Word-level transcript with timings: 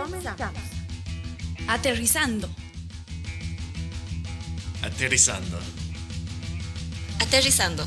Comenzamos. 0.00 0.62
Aterrizando. 1.68 2.48
Aterrizando. 4.82 5.58
Aterrizando. 7.20 7.86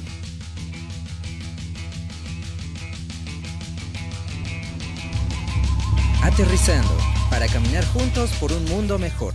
Aterrizando, 6.21 6.97
para 7.31 7.47
caminar 7.47 7.83
juntos 7.87 8.29
por 8.39 8.51
un 8.51 8.63
mundo 8.65 8.99
mejor. 8.99 9.33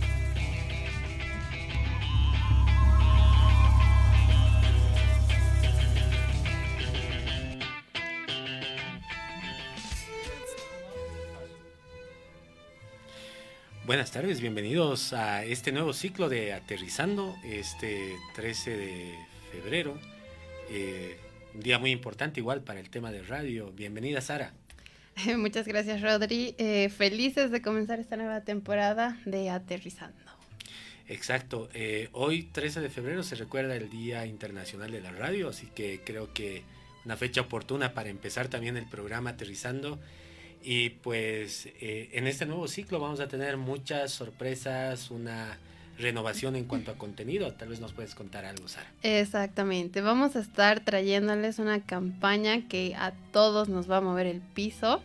Buenas 13.89 14.11
tardes, 14.11 14.39
bienvenidos 14.39 15.13
a 15.13 15.43
este 15.43 15.71
nuevo 15.71 15.93
ciclo 15.93 16.29
de 16.29 16.53
Aterrizando, 16.53 17.35
este 17.43 18.17
13 18.35 18.77
de 18.77 19.15
febrero. 19.51 19.97
Eh, 20.69 21.17
un 21.55 21.61
día 21.61 21.79
muy 21.79 21.89
importante 21.89 22.39
igual 22.39 22.61
para 22.61 22.79
el 22.79 22.91
tema 22.91 23.11
de 23.11 23.23
radio. 23.23 23.71
Bienvenida 23.71 24.21
Sara. 24.21 24.53
Muchas 25.37 25.67
gracias 25.67 26.03
Rodri. 26.03 26.53
Eh, 26.59 26.89
felices 26.95 27.49
de 27.49 27.63
comenzar 27.63 27.99
esta 27.99 28.15
nueva 28.15 28.41
temporada 28.41 29.17
de 29.25 29.49
Aterrizando. 29.49 30.21
Exacto. 31.07 31.67
Eh, 31.73 32.09
hoy 32.11 32.43
13 32.43 32.81
de 32.81 32.91
febrero 32.91 33.23
se 33.23 33.33
recuerda 33.37 33.75
el 33.75 33.89
Día 33.89 34.27
Internacional 34.27 34.91
de 34.91 35.01
la 35.01 35.13
Radio, 35.13 35.49
así 35.49 35.65
que 35.65 36.01
creo 36.05 36.31
que 36.31 36.61
una 37.05 37.17
fecha 37.17 37.41
oportuna 37.41 37.95
para 37.95 38.09
empezar 38.09 38.49
también 38.49 38.77
el 38.77 38.85
programa 38.85 39.31
Aterrizando 39.31 39.97
y 40.63 40.89
pues 40.89 41.67
eh, 41.79 42.09
en 42.13 42.27
este 42.27 42.45
nuevo 42.45 42.67
ciclo 42.67 42.99
vamos 42.99 43.19
a 43.19 43.27
tener 43.27 43.57
muchas 43.57 44.11
sorpresas, 44.11 45.09
una 45.11 45.57
renovación 45.97 46.55
en 46.55 46.65
cuanto 46.65 46.91
a 46.91 46.95
contenido. 46.95 47.53
Tal 47.53 47.69
vez 47.69 47.79
nos 47.79 47.93
puedes 47.93 48.15
contar 48.15 48.45
algo, 48.45 48.67
Sara. 48.67 48.91
Exactamente. 49.03 50.01
Vamos 50.01 50.35
a 50.35 50.39
estar 50.39 50.79
trayéndoles 50.79 51.59
una 51.59 51.81
campaña 51.81 52.67
que 52.67 52.95
a 52.95 53.13
todos 53.31 53.69
nos 53.69 53.89
va 53.89 53.97
a 53.97 54.01
mover 54.01 54.25
el 54.27 54.41
piso. 54.41 55.01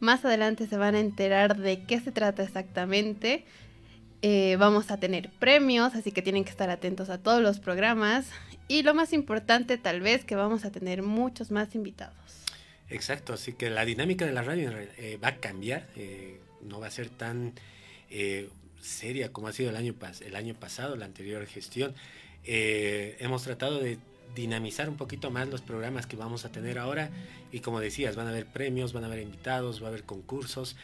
Más 0.00 0.24
adelante 0.24 0.66
se 0.66 0.76
van 0.76 0.94
a 0.94 1.00
enterar 1.00 1.56
de 1.56 1.82
qué 1.84 2.00
se 2.00 2.12
trata 2.12 2.42
exactamente. 2.42 3.44
Eh, 4.22 4.56
vamos 4.58 4.90
a 4.90 4.96
tener 4.96 5.30
premios, 5.30 5.94
así 5.94 6.10
que 6.12 6.22
tienen 6.22 6.44
que 6.44 6.50
estar 6.50 6.70
atentos 6.70 7.10
a 7.10 7.18
todos 7.18 7.42
los 7.42 7.60
programas. 7.60 8.26
Y 8.68 8.82
lo 8.82 8.94
más 8.94 9.12
importante 9.12 9.78
tal 9.78 10.00
vez 10.00 10.24
que 10.24 10.36
vamos 10.36 10.64
a 10.64 10.70
tener 10.70 11.02
muchos 11.02 11.50
más 11.50 11.74
invitados. 11.74 12.45
Exacto, 12.88 13.32
así 13.32 13.52
que 13.52 13.68
la 13.70 13.84
dinámica 13.84 14.26
de 14.26 14.32
la 14.32 14.42
radio 14.42 14.70
eh, 14.70 15.18
va 15.22 15.28
a 15.28 15.36
cambiar, 15.36 15.88
eh, 15.96 16.38
no 16.62 16.78
va 16.78 16.86
a 16.86 16.90
ser 16.90 17.08
tan 17.08 17.52
eh, 18.10 18.48
seria 18.80 19.32
como 19.32 19.48
ha 19.48 19.52
sido 19.52 19.70
el 19.70 19.76
año, 19.76 19.94
el 20.24 20.36
año 20.36 20.54
pasado, 20.54 20.94
la 20.96 21.06
anterior 21.06 21.44
gestión. 21.46 21.94
hemos 22.44 23.42
tratado 23.42 23.80
de 23.80 23.98
dinamizar 24.36 24.88
un 24.88 24.96
poquito 24.96 25.30
más 25.30 25.48
los 25.48 25.62
programas 25.62 26.06
que 26.06 26.14
vamos 26.16 26.44
a 26.44 26.52
tener 26.52 26.78
ahora 26.78 27.10
y 27.50 27.60
como 27.60 27.80
decías, 27.80 28.14
van 28.14 28.26
a 28.26 28.30
haber 28.30 28.46
premios, 28.46 28.92
van 28.92 29.02
a 29.02 29.06
haber 29.06 29.20
invitados, 29.20 29.82
va 29.82 29.86
a 29.86 29.88
haber 29.88 30.04
concursos, 30.04 30.76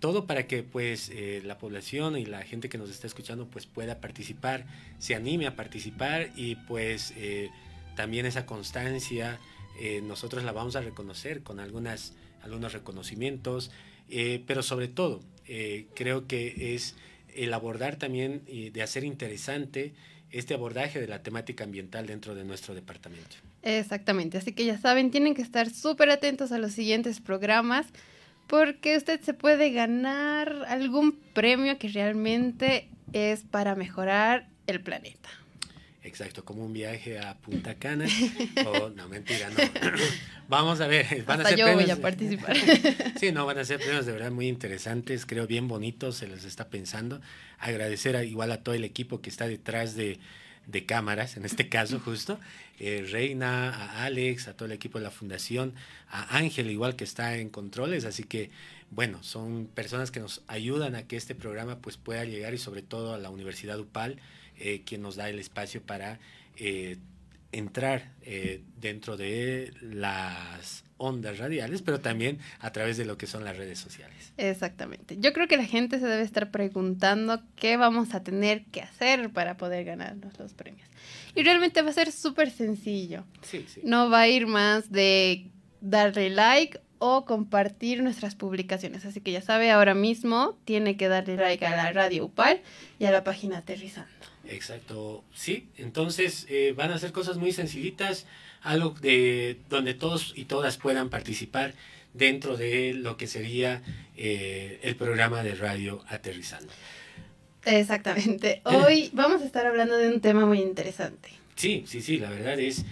todo 0.00 0.26
para 0.26 0.48
que 0.48 0.64
pues 0.64 1.12
la 1.44 1.58
población 1.58 2.16
y 2.16 2.24
la 2.24 2.42
gente 2.42 2.68
que 2.68 2.78
nos 2.78 2.90
está 2.90 3.06
escuchando 3.06 3.46
pues 3.46 3.66
pueda 3.66 4.00
participar, 4.00 4.64
se 4.98 5.14
anime 5.14 5.46
a 5.46 5.54
participar 5.54 6.30
y 6.34 6.56
pues 6.56 7.14
también 7.94 8.26
esa 8.26 8.46
constancia 8.46 9.38
eh, 9.80 10.02
nosotros 10.02 10.44
la 10.44 10.52
vamos 10.52 10.76
a 10.76 10.82
reconocer 10.82 11.42
con 11.42 11.58
algunas, 11.58 12.12
algunos 12.42 12.74
reconocimientos, 12.74 13.70
eh, 14.10 14.44
pero 14.46 14.62
sobre 14.62 14.88
todo 14.88 15.20
eh, 15.46 15.86
creo 15.94 16.26
que 16.26 16.74
es 16.74 16.96
el 17.34 17.54
abordar 17.54 17.96
también 17.96 18.42
y 18.46 18.68
de 18.68 18.82
hacer 18.82 19.04
interesante 19.04 19.94
este 20.32 20.52
abordaje 20.52 21.00
de 21.00 21.08
la 21.08 21.22
temática 21.22 21.64
ambiental 21.64 22.06
dentro 22.06 22.34
de 22.34 22.44
nuestro 22.44 22.74
departamento. 22.74 23.36
Exactamente, 23.62 24.36
así 24.36 24.52
que 24.52 24.66
ya 24.66 24.76
saben, 24.76 25.10
tienen 25.10 25.34
que 25.34 25.40
estar 25.40 25.70
súper 25.70 26.10
atentos 26.10 26.52
a 26.52 26.58
los 26.58 26.72
siguientes 26.72 27.18
programas 27.20 27.86
porque 28.48 28.98
usted 28.98 29.20
se 29.22 29.32
puede 29.32 29.70
ganar 29.70 30.66
algún 30.68 31.18
premio 31.32 31.78
que 31.78 31.88
realmente 31.88 32.90
es 33.14 33.44
para 33.44 33.74
mejorar 33.76 34.46
el 34.66 34.82
planeta. 34.82 35.30
Exacto, 36.02 36.44
como 36.44 36.64
un 36.64 36.72
viaje 36.72 37.18
a 37.18 37.36
Punta 37.36 37.74
Cana. 37.74 38.06
o, 38.66 38.88
no, 38.90 39.08
mentira, 39.08 39.50
no. 39.50 39.56
Vamos 40.48 40.80
a 40.80 40.86
ver. 40.86 41.24
Van 41.24 41.40
a 41.40 41.44
ser 41.48 41.58
yo 41.58 41.66
premios, 41.66 41.84
voy 41.84 41.90
a 41.90 42.00
participar. 42.00 42.56
sí, 43.20 43.32
no, 43.32 43.44
van 43.44 43.58
a 43.58 43.64
ser 43.64 43.78
premios 43.78 44.06
de 44.06 44.12
verdad 44.12 44.30
muy 44.30 44.48
interesantes, 44.48 45.26
creo 45.26 45.46
bien 45.46 45.68
bonitos, 45.68 46.16
se 46.16 46.26
les 46.26 46.44
está 46.44 46.68
pensando. 46.68 47.20
Agradecer 47.58 48.16
a, 48.16 48.24
igual 48.24 48.50
a 48.50 48.62
todo 48.62 48.74
el 48.74 48.84
equipo 48.84 49.20
que 49.20 49.28
está 49.28 49.46
detrás 49.46 49.94
de, 49.94 50.18
de 50.66 50.86
cámaras, 50.86 51.36
en 51.36 51.44
este 51.44 51.68
caso 51.68 52.00
justo. 52.04 52.40
Eh, 52.78 53.06
Reina, 53.10 53.68
a 53.68 54.04
Alex, 54.04 54.48
a 54.48 54.56
todo 54.56 54.64
el 54.64 54.72
equipo 54.72 54.98
de 54.98 55.04
la 55.04 55.10
fundación, 55.10 55.74
a 56.08 56.38
Ángel 56.38 56.70
igual 56.70 56.96
que 56.96 57.04
está 57.04 57.36
en 57.36 57.50
controles, 57.50 58.06
así 58.06 58.24
que 58.24 58.50
bueno, 58.90 59.22
son 59.22 59.66
personas 59.66 60.10
que 60.10 60.18
nos 60.18 60.42
ayudan 60.48 60.96
a 60.96 61.04
que 61.04 61.16
este 61.16 61.34
programa 61.34 61.78
pues 61.78 61.96
pueda 61.96 62.24
llegar 62.24 62.54
y 62.54 62.58
sobre 62.58 62.82
todo 62.82 63.14
a 63.14 63.18
la 63.18 63.30
Universidad 63.30 63.78
UPAL 63.78 64.16
eh, 64.60 64.82
quien 64.84 65.02
nos 65.02 65.16
da 65.16 65.28
el 65.28 65.38
espacio 65.38 65.82
para 65.82 66.20
eh, 66.56 66.98
entrar 67.52 68.12
eh, 68.22 68.62
dentro 68.80 69.16
de 69.16 69.72
las 69.80 70.84
ondas 70.98 71.38
radiales, 71.38 71.82
pero 71.82 72.00
también 72.00 72.38
a 72.58 72.70
través 72.70 72.96
de 72.96 73.06
lo 73.06 73.16
que 73.16 73.26
son 73.26 73.44
las 73.44 73.56
redes 73.56 73.78
sociales. 73.78 74.32
Exactamente. 74.36 75.16
Yo 75.18 75.32
creo 75.32 75.48
que 75.48 75.56
la 75.56 75.64
gente 75.64 75.98
se 75.98 76.06
debe 76.06 76.22
estar 76.22 76.50
preguntando 76.50 77.42
qué 77.56 77.76
vamos 77.76 78.14
a 78.14 78.22
tener 78.22 78.66
que 78.66 78.82
hacer 78.82 79.30
para 79.30 79.56
poder 79.56 79.84
ganarnos 79.84 80.38
los 80.38 80.52
premios. 80.52 80.88
Y 81.34 81.42
realmente 81.42 81.82
va 81.82 81.90
a 81.90 81.94
ser 81.94 82.12
súper 82.12 82.50
sencillo. 82.50 83.24
Sí, 83.42 83.64
sí. 83.66 83.80
No 83.82 84.10
va 84.10 84.20
a 84.20 84.28
ir 84.28 84.46
más 84.46 84.92
de 84.92 85.50
darle 85.80 86.28
like 86.30 86.78
o 86.98 87.24
compartir 87.24 88.02
nuestras 88.02 88.34
publicaciones. 88.34 89.06
Así 89.06 89.22
que 89.22 89.32
ya 89.32 89.40
sabe, 89.40 89.70
ahora 89.70 89.94
mismo 89.94 90.58
tiene 90.66 90.98
que 90.98 91.08
darle 91.08 91.36
like 91.36 91.64
a 91.64 91.74
la 91.74 91.92
radio 91.92 92.26
UPAL 92.26 92.60
y 92.98 93.06
a 93.06 93.10
la 93.10 93.24
página 93.24 93.58
Aterrizando. 93.58 94.19
Exacto, 94.50 95.22
sí. 95.32 95.68
Entonces 95.76 96.46
eh, 96.48 96.74
van 96.76 96.90
a 96.90 96.98
ser 96.98 97.12
cosas 97.12 97.36
muy 97.36 97.52
sencillitas, 97.52 98.26
algo 98.62 98.90
de 99.00 99.58
donde 99.68 99.94
todos 99.94 100.32
y 100.36 100.44
todas 100.44 100.76
puedan 100.76 101.08
participar 101.08 101.74
dentro 102.14 102.56
de 102.56 102.92
lo 102.92 103.16
que 103.16 103.28
sería 103.28 103.82
eh, 104.16 104.80
el 104.82 104.96
programa 104.96 105.44
de 105.44 105.54
radio 105.54 106.04
Aterrizando. 106.08 106.72
Exactamente. 107.64 108.60
Hoy 108.64 109.10
vamos 109.12 109.42
a 109.42 109.44
estar 109.44 109.66
hablando 109.66 109.96
de 109.96 110.08
un 110.08 110.20
tema 110.20 110.44
muy 110.46 110.60
interesante. 110.60 111.30
Sí, 111.54 111.84
sí, 111.86 112.00
sí. 112.02 112.18
La 112.18 112.30
verdad 112.30 112.58
es, 112.58 112.84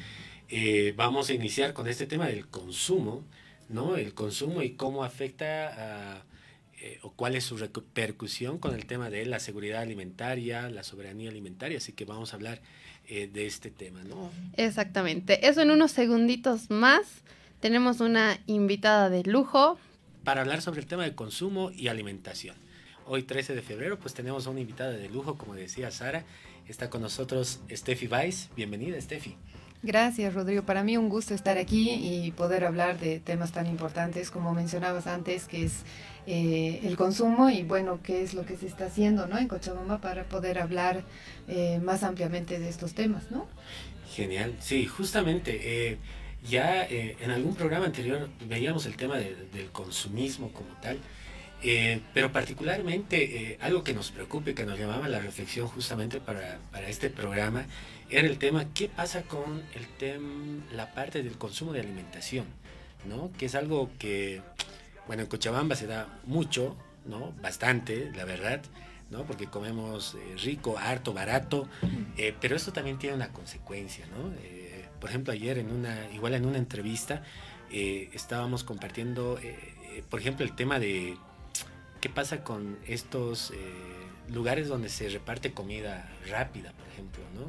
eh, 0.49 0.95
vamos 0.97 1.29
a 1.29 1.35
iniciar 1.35 1.73
con 1.73 1.89
este 1.89 2.07
tema 2.07 2.29
del 2.29 2.47
consumo, 2.47 3.25
¿no? 3.69 3.97
El 3.97 4.15
consumo 4.15 4.63
y 4.63 4.71
cómo 4.71 5.03
afecta 5.03 6.19
a 6.19 6.23
eh, 6.89 6.99
o 7.03 7.11
cuál 7.11 7.35
es 7.37 7.45
su 7.45 7.59
repercusión 7.59 8.57
con 8.57 8.75
el 8.75 8.87
tema 8.87 9.11
de 9.11 9.27
la 9.27 9.41
seguridad 9.41 9.83
alimentaria, 9.83 10.71
la 10.71 10.83
soberanía 10.83 11.29
alimentaria. 11.29 11.77
Así 11.77 11.93
que 11.93 12.07
vamos 12.07 12.33
a 12.33 12.37
hablar 12.37 12.63
eh, 13.07 13.29
de 13.31 13.47
este 13.47 13.71
tema, 13.71 14.03
¿no? 14.05 14.31
Exactamente. 14.57 15.47
Eso 15.47 15.61
en 15.61 15.71
unos 15.71 15.93
segunditos 15.93 16.71
más. 16.71 17.03
Tenemos 17.61 18.01
una 18.01 18.39
invitada 18.47 19.11
de 19.11 19.23
lujo. 19.25 19.79
Para 20.25 20.41
hablar 20.41 20.63
sobre 20.63 20.81
el 20.81 20.87
tema 20.87 21.05
de 21.05 21.15
consumo 21.15 21.71
y 21.73 21.89
alimentación. 21.89 22.57
Hoy 23.05 23.23
13 23.23 23.55
de 23.55 23.61
febrero 23.61 23.99
pues 23.99 24.15
tenemos 24.15 24.47
a 24.47 24.51
una 24.51 24.61
invitada 24.61 24.93
de 24.93 25.11
lujo, 25.11 25.37
como 25.37 25.55
decía 25.55 25.91
Sara. 25.91 26.25
Está 26.69 26.89
con 26.89 27.03
nosotros 27.03 27.61
Steffi 27.71 28.07
Weiss. 28.07 28.49
Bienvenida, 28.57 28.99
Steffi. 28.99 29.37
Gracias, 29.83 30.35
Rodrigo. 30.35 30.65
Para 30.65 30.83
mí 30.83 30.97
un 30.97 31.09
gusto 31.09 31.35
estar 31.35 31.57
aquí 31.57 31.91
y 31.93 32.33
poder 32.33 32.65
hablar 32.65 32.99
de 32.99 33.21
temas 33.21 33.53
tan 33.53 33.67
importantes 33.67 34.31
como 34.31 34.53
mencionabas 34.53 35.07
antes, 35.07 35.47
que 35.47 35.65
es 35.65 35.85
eh, 36.27 36.81
el 36.83 36.97
consumo 36.97 37.49
y 37.49 37.63
bueno, 37.63 38.01
qué 38.03 38.23
es 38.23 38.35
lo 38.35 38.45
que 38.45 38.57
se 38.57 38.67
está 38.67 38.87
haciendo 38.87 39.29
¿no? 39.29 39.39
en 39.39 39.47
Cochabamba 39.47 40.01
para 40.01 40.25
poder 40.25 40.59
hablar 40.59 41.05
eh, 41.47 41.79
más 41.83 42.03
ampliamente 42.03 42.59
de 42.59 42.69
estos 42.69 42.95
temas, 42.95 43.31
¿no? 43.31 43.47
Genial, 44.11 44.57
sí, 44.59 44.85
justamente. 44.85 45.61
Eh, 45.63 45.99
ya 46.49 46.87
en 46.87 47.31
algún 47.33 47.57
programa 47.57 47.87
anterior 47.87 48.29
veíamos 48.47 48.87
el 48.87 48.97
tema 48.97 49.17
del 49.17 49.71
consumismo 49.73 50.53
como 50.53 50.69
tal, 50.81 50.99
pero 52.15 52.33
particularmente 52.33 53.59
algo 53.61 53.83
que 53.83 53.93
nos 53.93 54.11
preocupa 54.11 54.51
y 54.51 54.55
que 54.55 54.65
nos 54.65 54.79
llamaba 54.79 55.09
la 55.09 55.19
reflexión 55.19 55.67
justamente 55.67 56.21
para, 56.21 56.59
para 56.71 56.89
este 56.89 57.11
programa 57.11 57.67
era 58.11 58.27
el 58.27 58.39
tema, 58.39 58.67
¿qué 58.75 58.89
pasa 58.89 59.23
con 59.23 59.63
el 59.75 59.87
tema, 59.99 60.63
la 60.73 60.95
parte 60.95 61.23
del 61.23 61.37
consumo 61.37 61.73
de 61.73 61.81
alimentación? 61.81 62.47
¿no? 63.09 63.31
Que 63.39 63.47
es 63.47 63.55
algo 63.55 63.91
que 63.99 64.41
bueno, 65.09 65.23
en 65.23 65.29
Cochabamba 65.29 65.75
se 65.75 65.87
da 65.87 66.21
mucho, 66.27 66.77
¿no? 67.07 67.33
Bastante, 67.41 68.13
la 68.15 68.27
verdad, 68.27 68.61
¿no? 69.11 69.25
Porque 69.25 69.47
comemos 69.47 70.15
eh, 70.15 70.37
rico, 70.37 70.77
harto, 70.79 71.15
barato, 71.15 71.67
eh, 72.19 72.35
pero 72.39 72.55
esto 72.55 72.73
también 72.73 72.99
tiene 72.99 73.17
una 73.17 73.33
consecuencia, 73.33 74.07
¿no? 74.07 74.31
Eh, 74.43 74.85
por 75.01 75.09
ejemplo, 75.09 75.33
ayer 75.33 75.59
en 75.59 75.73
una, 75.73 76.11
igual 76.13 76.35
en 76.35 76.45
una 76.45 76.59
entrevista, 76.59 77.23
estábamos 77.71 78.65
compartiendo, 78.65 79.39
por 80.09 80.21
ejemplo, 80.21 80.45
el 80.45 80.57
tema 80.57 80.79
de, 80.79 81.19
¿qué 82.01 82.09
pasa 82.09 82.45
con 82.45 82.79
estos 82.87 83.51
eh, 83.51 83.57
lugares 84.29 84.69
donde 84.69 84.89
se 84.89 85.09
reparte 85.09 85.53
comida 85.53 86.11
rápida, 86.29 86.73
por 86.73 86.87
ejemplo? 86.89 87.23
¿no? 87.35 87.47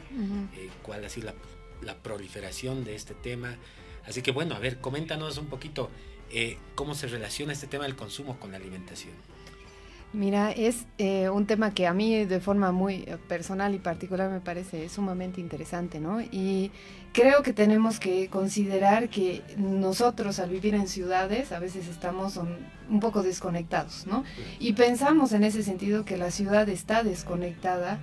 Eh, 0.57 0.69
¿Cuál 0.81 1.05
ha 1.05 1.09
sido 1.09 1.27
la, 1.27 1.35
la, 1.81 1.97
proliferación 1.97 2.83
de 2.83 2.95
este 2.95 3.13
tema? 3.13 3.57
Así 4.05 4.21
que 4.21 4.31
bueno, 4.31 4.55
a 4.55 4.59
ver, 4.59 4.79
coméntanos 4.79 5.37
un 5.37 5.47
poquito 5.47 5.89
cómo 6.75 6.93
se 6.93 7.07
relaciona 7.07 7.53
este 7.53 7.65
tema 7.65 7.85
del 7.85 7.95
consumo 7.95 8.39
con 8.39 8.51
la 8.51 8.57
alimentación. 8.57 9.13
Mira, 10.11 10.51
es 10.51 10.87
eh, 10.97 11.29
un 11.29 11.45
tema 11.45 11.71
que 11.71 11.85
a 11.85 11.93
mí 11.93 12.25
de 12.25 12.39
forma 12.39 12.71
muy 12.71 13.03
eh, 13.05 13.17
personal 13.27 13.75
y 13.75 13.77
particular 13.77 14.31
me 14.31 14.39
parece 14.39 14.89
sumamente 14.89 15.39
interesante, 15.39 15.99
¿no? 15.99 16.19
Y 16.19 16.71
creo 17.13 17.43
que 17.43 17.53
tenemos 17.53 17.99
que 17.99 18.27
considerar 18.27 19.09
que 19.09 19.43
nosotros 19.57 20.39
al 20.39 20.49
vivir 20.49 20.73
en 20.73 20.87
ciudades 20.87 21.51
a 21.51 21.59
veces 21.59 21.87
estamos 21.87 22.37
un 22.89 22.99
poco 22.99 23.21
desconectados, 23.21 24.07
¿no? 24.07 24.23
Y 24.59 24.73
pensamos 24.73 25.31
en 25.31 25.43
ese 25.43 25.61
sentido 25.61 26.05
que 26.05 26.17
la 26.17 26.31
ciudad 26.31 26.67
está 26.69 27.03
desconectada 27.03 27.99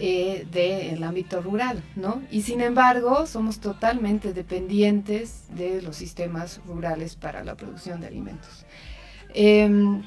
eh, 0.00 0.46
del 0.52 1.02
ámbito 1.02 1.42
rural, 1.42 1.82
¿no? 1.96 2.22
Y 2.30 2.42
sin 2.42 2.60
embargo 2.60 3.26
somos 3.26 3.58
totalmente 3.58 4.32
dependientes 4.32 5.46
de 5.56 5.82
los 5.82 5.96
sistemas 5.96 6.60
rurales 6.68 7.16
para 7.16 7.42
la 7.42 7.56
producción 7.56 8.00
de 8.00 8.06
alimentos. 8.06 8.64
Em, 9.34 10.04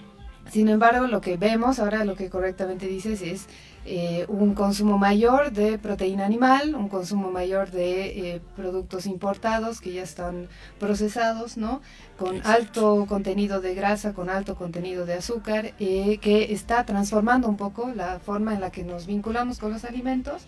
sin 0.52 0.68
embargo, 0.68 1.08
lo 1.08 1.22
que 1.22 1.38
vemos, 1.38 1.80
ahora 1.80 2.04
lo 2.04 2.16
que 2.16 2.30
correctamente 2.30 2.86
dices 2.86 3.22
es 3.22 3.48
eh, 3.86 4.26
un 4.28 4.54
consumo 4.54 4.98
mayor 4.98 5.54
de 5.54 5.80
proteína 5.80 6.26
animal, 6.26 6.76
un 6.76 6.90
consumo 6.90 7.32
mayor 7.32 7.72
de 7.72 8.36
eh, 8.36 8.42
productos 8.56 9.06
importados 9.06 9.80
que 9.80 9.94
ya 9.94 10.04
están 10.04 10.50
procesados, 10.78 11.56
¿no? 11.56 11.82
Con 12.20 12.46
alto 12.46 13.06
contenido 13.08 13.62
de 13.62 13.74
grasa, 13.74 14.14
con 14.14 14.30
alto 14.30 14.56
contenido 14.56 15.06
de 15.06 15.14
azúcar, 15.14 15.74
eh, 15.80 16.18
que 16.18 16.52
está 16.52 16.86
transformando 16.86 17.48
un 17.48 17.58
poco 17.58 17.90
la 17.96 18.20
forma 18.20 18.54
en 18.54 18.60
la 18.60 18.72
que 18.72 18.84
nos 18.84 19.08
vinculamos 19.08 19.58
con 19.58 19.72
los 19.72 19.86
alimentos. 19.86 20.46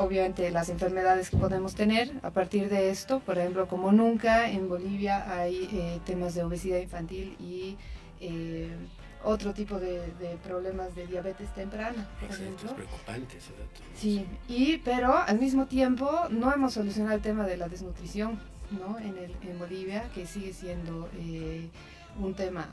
obviamente 0.00 0.50
las 0.50 0.68
enfermedades 0.68 1.30
que 1.30 1.36
podemos 1.36 1.74
tener 1.76 2.10
a 2.22 2.30
partir 2.30 2.68
de 2.68 2.90
esto, 2.90 3.20
por 3.20 3.38
ejemplo, 3.38 3.68
como 3.68 3.92
nunca 3.92 4.50
en 4.50 4.68
Bolivia 4.68 5.38
hay 5.38 6.00
temas 6.04 6.34
de 6.34 6.42
obesidad 6.42 6.78
infantil 6.78 7.36
y 7.38 7.76
eh, 8.20 8.68
otro 9.24 9.52
tipo 9.52 9.78
de, 9.78 10.00
problemas 10.44 10.94
de 10.94 11.06
diabetes 11.06 11.52
temprana, 11.54 12.08
por 12.20 12.30
ejemplo. 12.30 12.74
preocupantes. 12.74 13.44
Sí, 13.96 14.24
y, 14.48 14.78
pero 14.78 15.16
al 15.16 15.38
mismo 15.38 15.66
tiempo 15.66 16.08
no 16.30 16.52
hemos 16.52 16.74
solucionado 16.74 17.16
el 17.16 17.22
tema 17.22 17.46
de 17.46 17.56
la 17.56 17.68
desnutrición 17.68 18.38
¿no? 18.70 18.98
en, 18.98 19.18
el, 19.18 19.36
en 19.42 19.58
Bolivia, 19.58 20.08
que 20.14 20.26
sigue 20.26 20.52
siendo 20.52 21.08
eh, 21.18 21.68
un 22.18 22.34
tema 22.34 22.68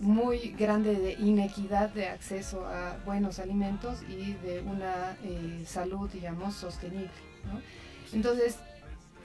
muy 0.00 0.54
grande 0.58 0.94
de 0.94 1.12
inequidad 1.12 1.90
de 1.90 2.08
acceso 2.08 2.66
a 2.66 2.96
buenos 3.04 3.38
alimentos 3.38 3.98
y 4.08 4.32
de 4.34 4.62
una 4.62 5.16
eh, 5.24 5.64
salud, 5.66 6.08
digamos, 6.10 6.54
sostenible. 6.54 7.10
¿no? 7.44 7.60
Entonces, 8.12 8.58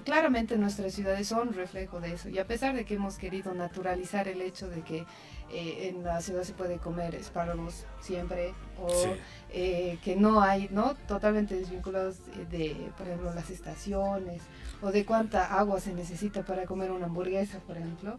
claramente 0.06 0.56
nuestras 0.58 0.94
ciudades 0.94 1.28
son 1.28 1.54
reflejo 1.54 2.00
de 2.00 2.14
eso 2.14 2.30
y 2.30 2.38
a 2.38 2.46
pesar 2.46 2.76
de 2.76 2.86
que 2.86 2.94
hemos 2.94 3.18
querido 3.18 3.54
naturalizar 3.54 4.28
el 4.28 4.42
hecho 4.42 4.70
de 4.70 4.82
que 4.82 5.06
eh, 5.52 5.90
en 5.90 6.04
la 6.04 6.22
ciudad 6.22 6.44
se 6.44 6.54
puede 6.54 6.78
comer 6.78 7.16
espárragos 7.16 7.86
siempre 8.00 8.54
o 8.80 8.88
eh, 9.52 9.98
que 10.04 10.16
no 10.16 10.42
hay, 10.42 10.70
¿no? 10.72 10.96
Totalmente 11.08 11.56
desvinculados 11.56 12.18
de, 12.50 12.92
por 12.98 13.08
ejemplo, 13.08 13.34
las 13.34 13.50
estaciones 13.50 14.44
o 14.82 14.92
de 14.92 15.06
cuánta 15.06 15.58
agua 15.58 15.80
se 15.80 15.94
necesita 15.94 16.44
para 16.44 16.66
comer 16.66 16.92
una 16.92 17.08
hamburguesa, 17.08 17.60
por 17.60 17.78
ejemplo. 17.78 18.16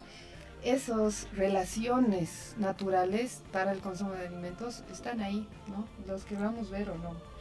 Esas 0.63 1.27
relaciones 1.33 2.55
naturales 2.57 3.43
para 3.51 3.71
el 3.71 3.79
consumo 3.79 4.11
de 4.11 4.27
alimentos 4.27 4.83
están 4.91 5.21
ahí, 5.21 5.47
¿no? 5.67 5.87
Los 6.05 6.25
queramos 6.25 6.69
ver 6.69 6.89
o 6.89 6.95
no. 6.95 7.36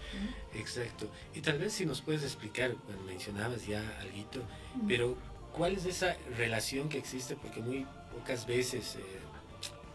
Exacto. 0.54 1.08
Y 1.34 1.40
tal 1.40 1.58
vez 1.58 1.72
si 1.72 1.86
nos 1.86 2.00
puedes 2.00 2.22
explicar, 2.22 2.74
bueno, 2.86 3.02
mencionabas 3.02 3.66
ya 3.66 3.80
algo, 4.00 4.46
pero 4.86 5.16
¿cuál 5.52 5.74
es 5.74 5.84
esa 5.86 6.16
relación 6.36 6.88
que 6.88 6.98
existe? 6.98 7.36
Porque 7.36 7.60
muy 7.60 7.86
pocas 8.12 8.46
veces 8.46 8.96
eh, 8.96 9.00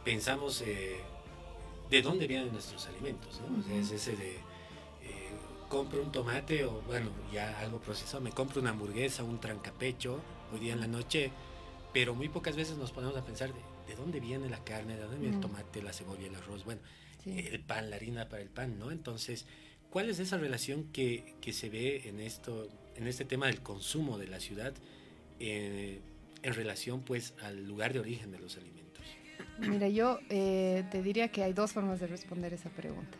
pensamos 0.03 0.61
eh, 0.61 0.99
de 1.89 2.01
dónde 2.01 2.27
vienen 2.27 2.51
nuestros 2.51 2.85
alimentos, 2.87 3.41
¿no? 3.41 3.75
es 3.75 3.91
ese 3.91 4.15
de 4.15 4.31
eh, 4.31 4.39
compro 5.69 6.01
un 6.01 6.11
tomate 6.11 6.65
o 6.65 6.81
bueno, 6.81 7.09
ya 7.33 7.59
algo 7.59 7.79
procesado, 7.79 8.21
me 8.21 8.31
compro 8.31 8.61
una 8.61 8.71
hamburguesa, 8.71 9.23
un 9.23 9.39
trancapecho 9.39 10.21
hoy 10.53 10.59
día 10.59 10.73
en 10.73 10.79
la 10.79 10.87
noche, 10.87 11.31
pero 11.93 12.15
muy 12.15 12.29
pocas 12.29 12.55
veces 12.55 12.77
nos 12.77 12.91
ponemos 12.91 13.17
a 13.17 13.25
pensar 13.25 13.51
de, 13.53 13.95
dónde 13.95 14.21
viene 14.21 14.49
la 14.49 14.63
carne, 14.63 14.95
de 14.95 15.01
dónde 15.01 15.17
viene 15.17 15.35
el 15.35 15.41
tomate, 15.41 15.81
la 15.81 15.91
cebolla, 15.91 16.25
el 16.25 16.35
arroz, 16.35 16.63
bueno, 16.63 16.81
el 17.25 17.59
pan, 17.59 17.89
la 17.89 17.97
harina 17.97 18.29
para 18.29 18.41
el 18.41 18.49
pan, 18.49 18.79
¿no? 18.79 18.89
Entonces, 18.89 19.45
¿cuál 19.91 20.09
es 20.09 20.19
esa 20.19 20.37
relación 20.37 20.85
que, 20.85 21.35
que 21.41 21.53
se 21.53 21.69
ve 21.69 22.09
en 22.09 22.19
esto, 22.19 22.67
en 22.95 23.05
este 23.05 23.25
tema 23.25 23.45
del 23.45 23.61
consumo 23.61 24.17
de 24.17 24.27
la 24.27 24.39
ciudad 24.39 24.73
eh, 25.39 25.99
en 26.41 26.53
relación 26.53 27.01
pues 27.01 27.35
al 27.43 27.67
lugar 27.67 27.93
de 27.93 27.99
origen 27.99 28.31
de 28.31 28.39
los 28.39 28.57
alimentos? 28.57 28.81
Mira, 29.59 29.89
yo 29.89 30.19
eh, 30.29 30.85
te 30.89 31.03
diría 31.03 31.27
que 31.27 31.43
hay 31.43 31.53
dos 31.53 31.73
formas 31.73 31.99
de 31.99 32.07
responder 32.07 32.53
esa 32.53 32.69
pregunta. 32.69 33.17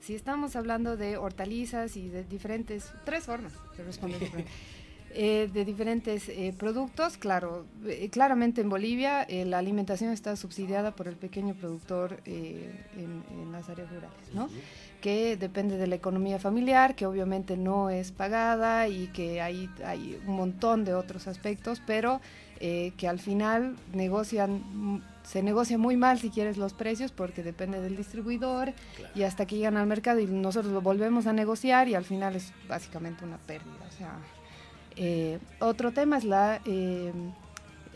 Si 0.00 0.14
estamos 0.14 0.56
hablando 0.56 0.96
de 0.96 1.16
hortalizas 1.16 1.96
y 1.96 2.08
de 2.08 2.24
diferentes, 2.24 2.92
tres 3.04 3.24
formas 3.24 3.52
de 3.76 3.84
responder 3.84 4.20
eh, 5.18 5.48
de 5.52 5.64
diferentes 5.64 6.28
eh, 6.28 6.54
productos, 6.56 7.16
claro, 7.16 7.64
claramente 8.10 8.60
en 8.60 8.68
Bolivia 8.68 9.26
la 9.28 9.58
alimentación 9.58 10.12
está 10.12 10.36
subsidiada 10.36 10.94
por 10.94 11.08
el 11.08 11.16
pequeño 11.16 11.54
productor 11.54 12.20
en, 12.26 13.50
las 13.50 13.68
áreas 13.70 13.88
rurales, 13.90 14.34
¿no? 14.34 14.48
que 15.00 15.36
depende 15.36 15.78
de 15.78 15.86
la 15.86 15.94
economía 15.94 16.38
familiar, 16.38 16.94
que 16.94 17.06
obviamente 17.06 17.56
no 17.56 17.90
es 17.90 18.12
pagada 18.12 18.88
y 18.88 19.06
que 19.08 19.40
hay, 19.40 19.70
hay 19.84 20.20
un 20.26 20.36
montón 20.36 20.84
de 20.84 20.94
otros 20.94 21.26
aspectos, 21.28 21.80
pero 21.86 22.20
que 22.58 23.08
al 23.08 23.18
final 23.18 23.76
negocian 23.92 25.02
se 25.26 25.42
negocia 25.42 25.76
muy 25.76 25.96
mal 25.96 26.20
si 26.20 26.30
quieres 26.30 26.56
los 26.56 26.72
precios 26.72 27.10
porque 27.10 27.42
depende 27.42 27.80
del 27.80 27.96
distribuidor 27.96 28.72
y 29.14 29.24
hasta 29.24 29.44
que 29.44 29.56
llegan 29.56 29.76
al 29.76 29.86
mercado 29.86 30.20
y 30.20 30.26
nosotros 30.26 30.72
lo 30.72 30.80
volvemos 30.80 31.26
a 31.26 31.32
negociar 31.32 31.88
y 31.88 31.94
al 31.94 32.04
final 32.04 32.36
es 32.36 32.52
básicamente 32.68 33.24
una 33.24 33.38
pérdida. 33.38 33.74
O 33.88 33.98
sea, 33.98 34.18
eh, 34.96 35.38
otro 35.60 35.92
tema 35.92 36.16
es 36.16 36.24
la, 36.24 36.60
eh, 36.64 37.12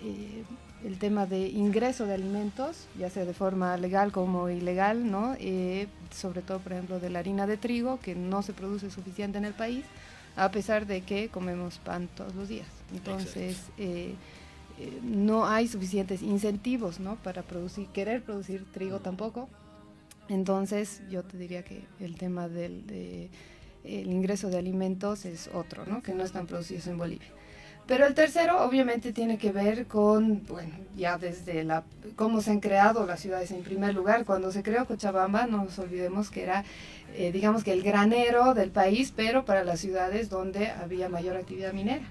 eh, 0.03 0.45
el 0.85 0.99
tema 0.99 1.27
de 1.27 1.49
ingreso 1.49 2.07
de 2.07 2.15
alimentos, 2.15 2.87
ya 2.99 3.11
sea 3.11 3.25
de 3.25 3.35
forma 3.35 3.77
legal 3.77 4.13
como 4.13 4.49
ilegal, 4.49 5.11
¿no? 5.11 5.35
sobre 6.11 6.43
todo, 6.43 6.59
por 6.59 6.73
ejemplo, 6.73 7.01
de 7.01 7.11
la 7.11 7.19
harina 7.19 7.47
de 7.47 7.57
trigo, 7.57 8.01
que 8.01 8.15
no 8.15 8.43
se 8.43 8.53
produce 8.53 8.91
suficiente 8.91 9.39
en 9.39 9.45
el 9.45 9.55
país, 9.55 9.85
a 10.37 10.51
pesar 10.51 10.87
de 10.87 11.03
que 11.03 11.29
comemos 11.29 11.79
pan 11.79 12.09
todos 12.15 12.35
los 12.35 12.49
días. 12.49 12.69
Entonces, 12.93 13.59
no 15.03 15.47
hay 15.47 15.69
suficientes 15.69 16.23
incentivos 16.23 16.99
¿no? 16.99 17.17
para 17.17 17.43
producir, 17.43 17.87
querer 17.89 18.23
producir 18.23 18.65
trigo 18.73 19.01
tampoco. 19.01 19.49
Entonces 20.29 21.03
yo 21.11 21.25
te 21.25 21.37
diría 21.37 21.63
que 21.63 21.83
el 21.99 22.17
tema 22.17 22.49
del 22.49 23.29
el 23.85 24.11
ingreso 24.11 24.49
de 24.49 24.59
alimentos 24.59 25.25
es 25.25 25.51
otro, 25.53 25.87
¿no? 25.87 26.03
que 26.03 26.15
no 26.15 26.25
están 26.25 26.47
producidos 26.47 26.87
en 26.87 26.99
Bolivia. 26.99 27.29
Pero 27.87 28.07
el 28.07 28.15
tercero 28.15 28.65
obviamente 28.65 29.13
tiene 29.13 29.37
que 29.37 29.51
ver 29.51 29.87
con, 29.87 30.47
bueno, 30.47 30.73
ya 30.97 31.19
desde 31.19 31.65
la, 31.65 31.83
cómo 32.15 32.41
se 32.41 32.53
han 32.53 32.61
creado 32.61 33.05
las 33.05 33.19
ciudades. 33.19 33.51
En 33.51 33.65
primer 33.65 33.95
lugar, 33.95 34.25
cuando 34.25 34.53
se 34.53 34.63
creó 34.63 34.87
Cochabamba, 34.87 35.47
no 35.47 35.65
nos 35.65 35.77
olvidemos 35.81 36.31
que 36.31 36.45
era, 36.45 36.65
eh, 37.17 37.33
digamos 37.33 37.65
que 37.65 37.73
el 37.73 37.83
granero 37.83 38.55
del 38.55 38.71
país, 38.71 39.13
pero 39.17 39.45
para 39.45 39.65
las 39.65 39.81
ciudades 39.81 40.31
donde 40.31 40.71
había 40.71 41.09
mayor 41.09 41.37
actividad 41.37 41.73
minera. 41.73 42.05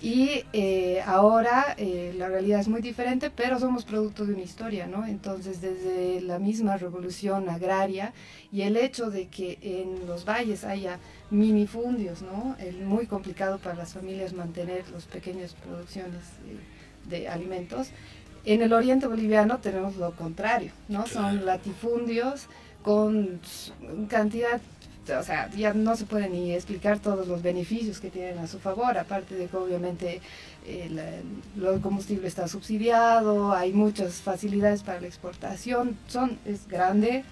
Y 0.00 0.44
eh, 0.52 1.02
ahora 1.04 1.74
eh, 1.76 2.14
la 2.16 2.28
realidad 2.28 2.60
es 2.60 2.68
muy 2.68 2.80
diferente, 2.80 3.30
pero 3.30 3.58
somos 3.58 3.84
producto 3.84 4.24
de 4.24 4.34
una 4.34 4.42
historia, 4.42 4.86
¿no? 4.86 5.04
Entonces, 5.06 5.60
desde 5.60 6.20
la 6.20 6.38
misma 6.38 6.76
revolución 6.76 7.48
agraria 7.48 8.12
y 8.52 8.62
el 8.62 8.76
hecho 8.76 9.10
de 9.10 9.26
que 9.26 9.58
en 9.60 10.06
los 10.06 10.24
valles 10.24 10.64
haya 10.64 10.98
minifundios, 11.30 12.22
¿no? 12.22 12.56
Es 12.60 12.74
muy 12.76 13.06
complicado 13.06 13.58
para 13.58 13.74
las 13.74 13.94
familias 13.94 14.32
mantener 14.32 14.88
las 14.90 15.04
pequeñas 15.04 15.54
producciones 15.54 16.22
eh, 16.46 17.08
de 17.10 17.28
alimentos. 17.28 17.88
En 18.44 18.62
el 18.62 18.72
oriente 18.72 19.08
boliviano 19.08 19.58
tenemos 19.58 19.96
lo 19.96 20.12
contrario, 20.12 20.70
¿no? 20.88 21.06
Son 21.06 21.44
latifundios 21.44 22.46
con 22.82 23.40
cantidad 24.08 24.60
o 25.10 25.22
sea, 25.22 25.50
ya 25.50 25.74
no 25.74 25.96
se 25.96 26.04
puede 26.04 26.28
ni 26.28 26.52
explicar 26.52 26.98
todos 26.98 27.26
los 27.26 27.42
beneficios 27.42 28.00
que 28.00 28.10
tienen 28.10 28.38
a 28.38 28.46
su 28.46 28.58
favor, 28.58 28.98
aparte 28.98 29.34
de 29.34 29.46
que 29.46 29.56
obviamente 29.56 30.20
el, 30.66 30.98
el 30.98 31.80
combustible 31.80 32.28
está 32.28 32.48
subsidiado, 32.48 33.52
hay 33.52 33.72
muchas 33.72 34.14
facilidades 34.14 34.82
para 34.82 35.00
la 35.00 35.06
exportación, 35.06 35.96
son, 36.08 36.38
es 36.44 36.68
grande 36.68 37.24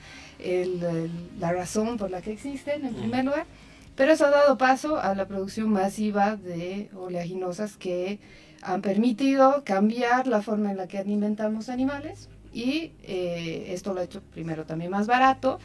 la 1.39 1.53
razón 1.53 1.97
por 1.97 2.11
la 2.11 2.21
que 2.21 2.33
existen 2.33 2.85
en 2.85 2.95
primer 2.95 3.25
lugar, 3.25 3.47
pero 3.95 4.13
eso 4.13 4.27
ha 4.27 4.31
dado 4.31 4.59
paso 4.59 4.99
a 4.99 5.15
la 5.15 5.27
producción 5.27 5.71
masiva 5.71 6.37
de 6.37 6.91
oleaginosas 6.95 7.77
que 7.77 8.19
han 8.63 8.83
permitido 8.83 9.63
cambiar 9.65 10.27
la 10.27 10.43
forma 10.43 10.71
en 10.71 10.77
la 10.77 10.87
que 10.87 10.99
alimentamos 10.99 11.69
animales 11.69 12.29
Y 12.53 12.93
eh, 13.03 13.67
esto 13.69 13.93
lo 13.93 14.01
ha 14.01 14.05
hecho 14.05 14.23
primero 14.33 14.65
también 14.65 14.91
más 14.91 15.07
barato 15.07 15.59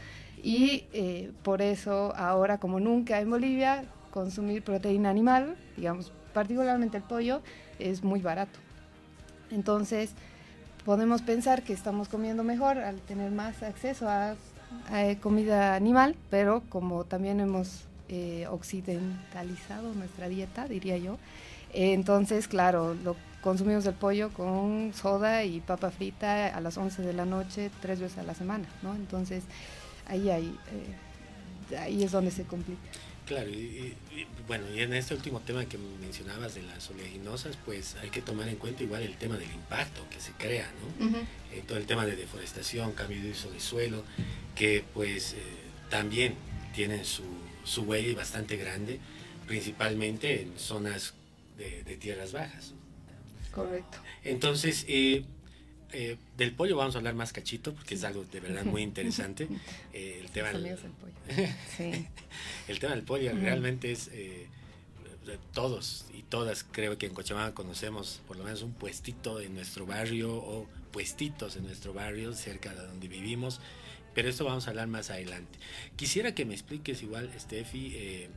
y 0.43 0.85
eh, 0.93 1.31
por 1.43 1.61
eso 1.61 2.13
ahora 2.15 2.57
como 2.57 2.79
nunca 2.79 3.19
en 3.19 3.29
Bolivia 3.29 3.85
consumir 4.11 4.63
proteína 4.63 5.09
animal, 5.09 5.55
digamos 5.77 6.11
particularmente 6.33 6.97
el 6.97 7.03
pollo, 7.03 7.41
es 7.79 8.03
muy 8.03 8.21
barato. 8.21 8.59
Entonces 9.51 10.11
podemos 10.85 11.21
pensar 11.21 11.63
que 11.63 11.73
estamos 11.73 12.07
comiendo 12.07 12.43
mejor 12.43 12.77
al 12.77 12.99
tener 13.01 13.31
más 13.31 13.63
acceso 13.63 14.07
a, 14.09 14.35
comida 15.21 15.75
animal, 15.75 16.15
pero 16.29 16.63
como 16.69 17.03
también 17.03 17.41
hemos 17.41 17.83
eh, 18.07 18.47
occidentalizado 18.49 19.93
nuestra 19.93 20.29
dieta, 20.29 20.65
diría 20.65 20.97
yo, 20.97 21.17
entonces 21.73 22.47
claro, 22.47 22.93
lo 22.93 23.17
consumimos 23.41 23.85
el 23.85 23.95
pollo 23.95 24.29
con 24.29 24.93
soda 24.93 25.43
y 25.43 25.59
papa 25.59 25.91
frita 25.91 26.47
a 26.47 26.61
las 26.61 26.77
11 26.77 27.01
de 27.01 27.13
la 27.13 27.25
noche 27.25 27.71
tres 27.81 27.99
veces 27.99 28.19
a 28.19 28.23
la 28.23 28.33
semana, 28.33 28.67
¿no? 28.81 28.95
Entonces 28.95 29.43
ahí, 30.05 30.29
ahí, 30.29 30.57
eh, 31.71 31.77
ahí 31.77 32.03
es 32.03 32.11
donde 32.11 32.31
se 32.31 32.43
complica. 32.43 32.81
Claro, 33.25 33.49
y, 33.49 33.95
bueno, 34.47 34.65
y 34.75 34.81
en 34.81 34.93
este 34.93 35.13
último 35.13 35.39
tema 35.39 35.63
que 35.65 35.77
mencionabas 35.77 36.55
de 36.55 36.63
las 36.63 36.89
oleaginosas, 36.89 37.57
pues 37.63 37.95
hay 38.01 38.09
que 38.09 38.21
tomar 38.21 38.49
en 38.49 38.57
cuenta 38.57 38.83
igual 38.83 39.03
el 39.03 39.15
tema 39.15 39.37
del 39.37 39.51
impacto 39.51 40.05
que 40.09 40.19
se 40.19 40.31
crea, 40.33 40.69
¿no? 40.99 41.17
Eh, 41.53 41.63
todo 41.65 41.77
el 41.77 41.85
tema 41.85 42.05
de 42.05 42.15
deforestación, 42.15 42.91
cambio 42.91 43.21
de 43.21 43.31
uso 43.31 43.49
de 43.51 43.59
suelo, 43.59 44.03
que 44.55 44.83
pues 44.93 45.33
eh, 45.33 45.37
también 45.89 46.35
tienen 46.75 47.05
su, 47.05 47.23
su 47.63 47.83
huella 47.83 48.13
bastante 48.17 48.57
grande, 48.57 48.99
principalmente 49.47 50.41
en 50.41 50.57
zonas 50.57 51.13
de, 51.57 51.83
de 51.83 51.95
tierras 51.97 52.33
bajas. 52.33 52.73
Correcto. 53.51 53.99
Entonces, 54.23 54.83
eh, 54.89 55.23
eh, 55.93 56.17
del 56.37 56.53
pollo 56.53 56.77
vamos 56.77 56.95
a 56.95 56.99
hablar 56.99 57.15
más 57.15 57.33
cachito 57.33 57.73
porque 57.73 57.95
es 57.95 58.03
algo 58.03 58.23
de 58.25 58.39
verdad 58.39 58.65
muy 58.65 58.81
interesante. 58.81 59.47
Eh, 59.93 60.19
el, 60.23 60.29
tema 60.31 60.49
del, 60.53 60.77
pollo. 60.77 61.13
el 62.67 62.79
tema 62.79 62.95
del 62.95 63.03
pollo 63.03 63.33
realmente 63.33 63.91
es, 63.91 64.09
todos 65.53 66.05
y 66.13 66.23
todas 66.23 66.65
creo 66.71 66.97
que 66.97 67.05
en 67.07 67.13
Cochabamba 67.13 67.53
conocemos 67.53 68.21
por 68.27 68.37
lo 68.37 68.43
menos 68.43 68.61
un 68.63 68.73
puestito 68.73 69.39
en 69.41 69.53
nuestro 69.53 69.85
barrio 69.85 70.33
o 70.33 70.67
puestitos 70.91 71.57
en 71.57 71.63
nuestro 71.63 71.93
barrio 71.93 72.33
cerca 72.33 72.73
de 72.73 72.85
donde 72.85 73.07
vivimos. 73.07 73.59
Pero 74.13 74.29
esto 74.29 74.45
vamos 74.45 74.67
a 74.67 74.71
hablar 74.71 74.87
más 74.87 75.09
adelante. 75.09 75.59
Quisiera 75.95 76.33
que 76.33 76.45
me 76.45 76.53
expliques 76.53 77.01
igual, 77.01 77.29
Steffi, 77.37 78.27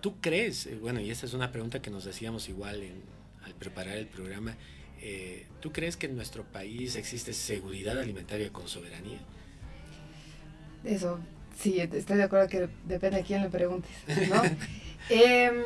¿tú 0.00 0.20
crees, 0.20 0.68
bueno, 0.80 1.00
y 1.00 1.10
esta 1.10 1.26
es 1.26 1.34
una 1.34 1.52
pregunta 1.52 1.80
que 1.80 1.90
nos 1.90 2.04
decíamos 2.04 2.48
igual 2.48 2.82
en, 2.82 3.02
al 3.44 3.54
preparar 3.54 3.96
el 3.96 4.06
programa, 4.06 4.56
eh, 5.06 5.44
¿tú 5.60 5.70
crees 5.70 5.98
que 5.98 6.06
en 6.06 6.16
nuestro 6.16 6.44
país 6.44 6.96
existe 6.96 7.34
seguridad 7.34 7.98
alimentaria 7.98 8.50
con 8.50 8.66
soberanía? 8.68 9.18
Eso, 10.82 11.18
sí, 11.58 11.78
estoy 11.78 12.16
de 12.16 12.22
acuerdo 12.22 12.48
que 12.48 12.70
depende 12.86 13.20
a 13.20 13.22
quién 13.22 13.42
le 13.42 13.50
preguntes, 13.50 13.90
¿no? 14.30 14.42
Em, 15.10 15.62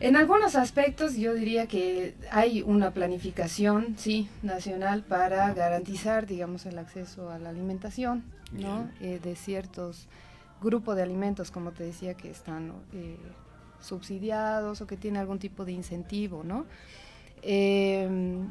en 0.00 0.16
algunos 0.16 0.56
aspectos 0.56 1.14
yo 1.14 1.32
diría 1.32 1.68
que 1.68 2.16
hay 2.32 2.62
una 2.62 2.90
planificación, 2.90 3.94
sí, 3.96 4.28
nacional 4.42 5.04
para 5.04 5.54
garantizar, 5.54 6.26
digamos, 6.26 6.66
el 6.66 6.76
acceso 6.80 7.30
a 7.30 7.38
la 7.38 7.50
alimentación, 7.50 8.24
¿no? 8.50 8.90
Eh, 9.00 9.20
de 9.22 9.36
ciertos 9.36 10.08
grupos 10.60 10.96
de 10.96 11.02
alimentos, 11.02 11.52
como 11.52 11.70
te 11.70 11.84
decía, 11.84 12.14
que 12.14 12.28
están 12.28 12.72
eh, 12.92 13.16
subsidiados 13.80 14.80
o 14.80 14.88
que 14.88 14.96
tiene 14.96 15.20
algún 15.20 15.38
tipo 15.38 15.64
de 15.64 15.70
incentivo, 15.70 16.42
¿no? 16.42 16.66
Em, 17.42 18.50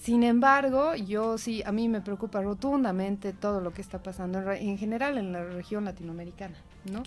sin 0.00 0.22
embargo, 0.22 0.94
yo 0.94 1.38
sí, 1.38 1.62
a 1.64 1.72
mí 1.72 1.88
me 1.88 2.00
preocupa 2.00 2.42
rotundamente 2.42 3.32
todo 3.32 3.60
lo 3.60 3.72
que 3.72 3.80
está 3.80 4.02
pasando 4.02 4.52
en, 4.52 4.76
general 4.76 5.16
en 5.18 5.32
la 5.32 5.44
región 5.44 5.86
latinoamericana, 5.86 6.56
¿no? 6.92 7.02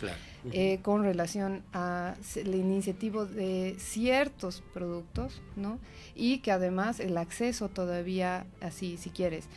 Eh, 0.51 0.79
con 0.81 1.03
relación 1.03 1.61
a 1.73 2.15
la 2.43 2.55
iniciativa 2.55 3.25
de 3.25 3.75
ciertos 3.77 4.63
productos, 4.73 5.41
¿no? 5.55 5.77
Y 6.15 6.39
que 6.39 6.51
además 6.51 6.99
el 6.99 7.17
acceso 7.17 7.69
todavía, 7.69 8.47
así, 8.61 8.97
si 8.97 9.11
quieres, 9.11 9.47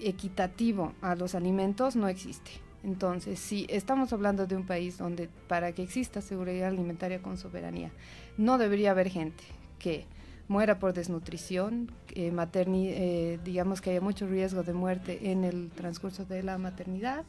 equitativo 0.00 0.92
a 1.00 1.14
los 1.14 1.34
alimentos 1.34 1.94
no 1.94 2.08
existe. 2.08 2.50
Entonces, 2.84 3.38
si 3.38 3.66
estamos 3.68 4.12
hablando 4.12 4.46
de 4.46 4.56
un 4.56 4.66
país 4.66 4.98
donde 4.98 5.28
para 5.46 5.72
que 5.72 5.82
exista 5.82 6.20
seguridad 6.20 6.68
alimentaria 6.68 7.22
con 7.22 7.38
soberanía, 7.38 7.92
no 8.36 8.58
debería 8.58 8.90
haber 8.90 9.08
gente 9.08 9.44
que 9.78 10.04
muera 10.52 10.78
por 10.78 10.92
desnutrición, 10.92 11.90
eh, 12.14 12.30
eh, 12.30 13.38
digamos 13.42 13.80
que 13.80 13.90
haya 13.90 14.00
mucho 14.02 14.26
riesgo 14.26 14.62
de 14.62 14.74
muerte 14.74 15.32
en 15.32 15.44
el 15.44 15.70
transcurso 15.70 16.26
de 16.26 16.42
la 16.42 16.58
maternidad 16.58 17.24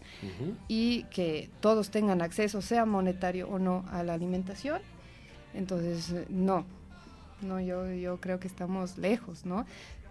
y 0.67 1.03
que 1.05 1.49
todos 1.61 1.89
tengan 1.89 2.21
acceso, 2.21 2.61
sea 2.61 2.85
monetario 2.85 3.47
o 3.47 3.59
no, 3.59 3.85
a 3.91 4.03
la 4.03 4.13
alimentación. 4.13 4.81
Entonces, 5.53 6.13
no, 6.29 6.65
no, 7.41 7.61
yo, 7.61 7.89
yo 7.93 8.19
creo 8.19 8.39
que 8.41 8.47
estamos 8.47 8.97
lejos, 8.97 9.45
¿no? 9.45 9.65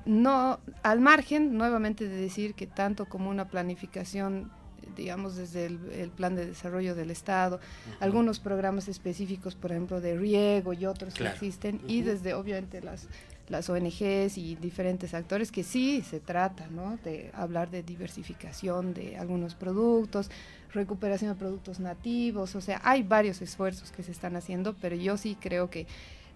No, 0.07 0.59
al 0.83 1.01
margen, 1.01 1.57
nuevamente, 1.57 2.09
de 2.09 2.17
decir 2.17 2.55
que 2.55 2.67
tanto 2.67 3.05
como 3.07 3.29
una 3.29 3.49
planificación 3.49 4.51
digamos, 4.97 5.37
desde 5.37 5.67
el, 5.67 6.11
plan 6.11 6.35
de 6.35 6.47
desarrollo 6.47 6.95
del 6.95 7.11
Estado, 7.11 7.61
algunos 8.01 8.39
programas 8.39 8.89
específicos, 8.89 9.55
por 9.55 9.73
ejemplo, 9.73 10.01
de 10.01 10.17
riego 10.17 10.73
y 10.73 10.87
otros 10.87 11.15
que 11.15 11.27
existen, 11.27 11.81
y 11.87 12.03
desde, 12.03 12.35
obviamente, 12.35 12.81
las, 12.81 13.09
las 13.49 13.69
ONGs 13.69 14.39
y 14.39 14.57
diferentes 14.57 15.15
actores 15.15 15.53
que 15.53 15.63
sí 15.63 16.03
se 16.03 16.21
trata, 16.21 16.67
¿no? 16.69 16.99
De 17.05 17.31
hablar 17.35 17.71
de 17.71 17.83
diversificación 17.83 18.95
de 18.95 19.17
algunos 19.17 19.55
productos, 19.55 20.31
recuperación 20.73 21.33
de 21.33 21.39
productos 21.39 21.81
nativos, 21.81 22.55
o 22.55 22.61
sea, 22.61 22.81
hay 22.85 23.03
varios 23.03 23.43
esfuerzos 23.43 23.91
que 23.93 24.03
se 24.03 24.13
están 24.13 24.37
haciendo, 24.37 24.75
pero 24.81 24.97
yo 24.97 25.17
sí 25.17 25.37
creo 25.41 25.71
que 25.71 25.87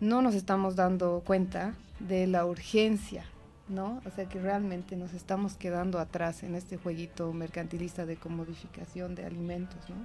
no 0.01 0.21
nos 0.21 0.35
estamos 0.35 0.77
dando 0.77 1.23
cuenta 1.25 1.75
de 2.01 2.27
la 2.27 2.45
urgencia 2.45 3.25
¿no? 3.69 4.01
O 4.05 4.11
sea 4.11 4.29
que 4.29 4.41
realmente 4.41 4.97
nos 4.97 5.13
estamos 5.13 5.55
quedando 5.55 5.99
atrás 5.99 6.43
en 6.43 6.55
este 6.55 6.77
jueguito 6.77 7.33
mercantilista 7.33 8.07
de 8.07 8.17
comodificación 8.17 9.15
de 9.15 9.25
alimentos, 9.25 9.89
¿no? 9.89 9.97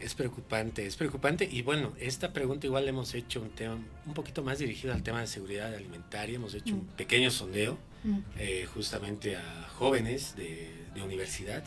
Es 0.00 0.14
preocupante, 0.14 0.86
es 0.86 0.96
preocupante. 0.96 1.48
Y 1.50 1.62
bueno, 1.62 1.92
esta 1.98 2.32
pregunta 2.32 2.66
igual 2.66 2.84
le 2.84 2.90
hemos 2.90 3.14
hecho 3.14 3.40
un 3.40 3.50
tema 3.50 3.78
un 4.06 4.12
poquito 4.12 4.42
más 4.42 4.58
dirigido 4.58 4.92
al 4.92 5.02
tema 5.02 5.20
de 5.20 5.26
seguridad 5.26 5.72
alimentaria. 5.72 6.34
Hemos 6.36 6.52
hecho 6.54 6.74
un 6.74 6.82
mm. 6.82 6.96
pequeño 6.96 7.30
sondeo 7.30 7.78
mm. 8.02 8.18
eh, 8.38 8.66
justamente 8.74 9.36
a 9.36 9.68
jóvenes 9.78 10.36
de, 10.36 10.82
universidad. 11.02 11.64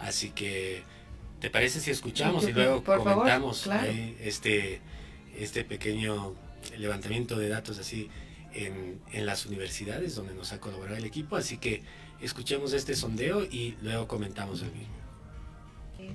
Así 0.00 0.30
que, 0.30 0.82
¿te 1.40 1.50
parece 1.50 1.80
si 1.80 1.90
escuchamos 1.90 2.46
y 2.48 2.52
luego 2.52 2.84
comentamos 2.84 3.68
este, 4.20 4.80
este 5.36 5.64
pequeño 5.64 6.34
levantamiento 6.78 7.36
de 7.36 7.48
datos 7.48 7.78
así 7.78 8.08
en, 8.54 9.00
en, 9.12 9.26
las 9.26 9.46
universidades 9.46 10.14
donde 10.14 10.34
nos 10.34 10.52
ha 10.52 10.60
colaborado 10.60 10.96
el 10.96 11.04
equipo, 11.04 11.36
así 11.36 11.58
que 11.58 11.82
escuchemos 12.20 12.72
este 12.72 12.94
sondeo 12.94 13.44
y 13.44 13.76
luego 13.82 14.06
comentamos 14.08 14.62
el 14.62 14.72
mismo. 14.72 15.00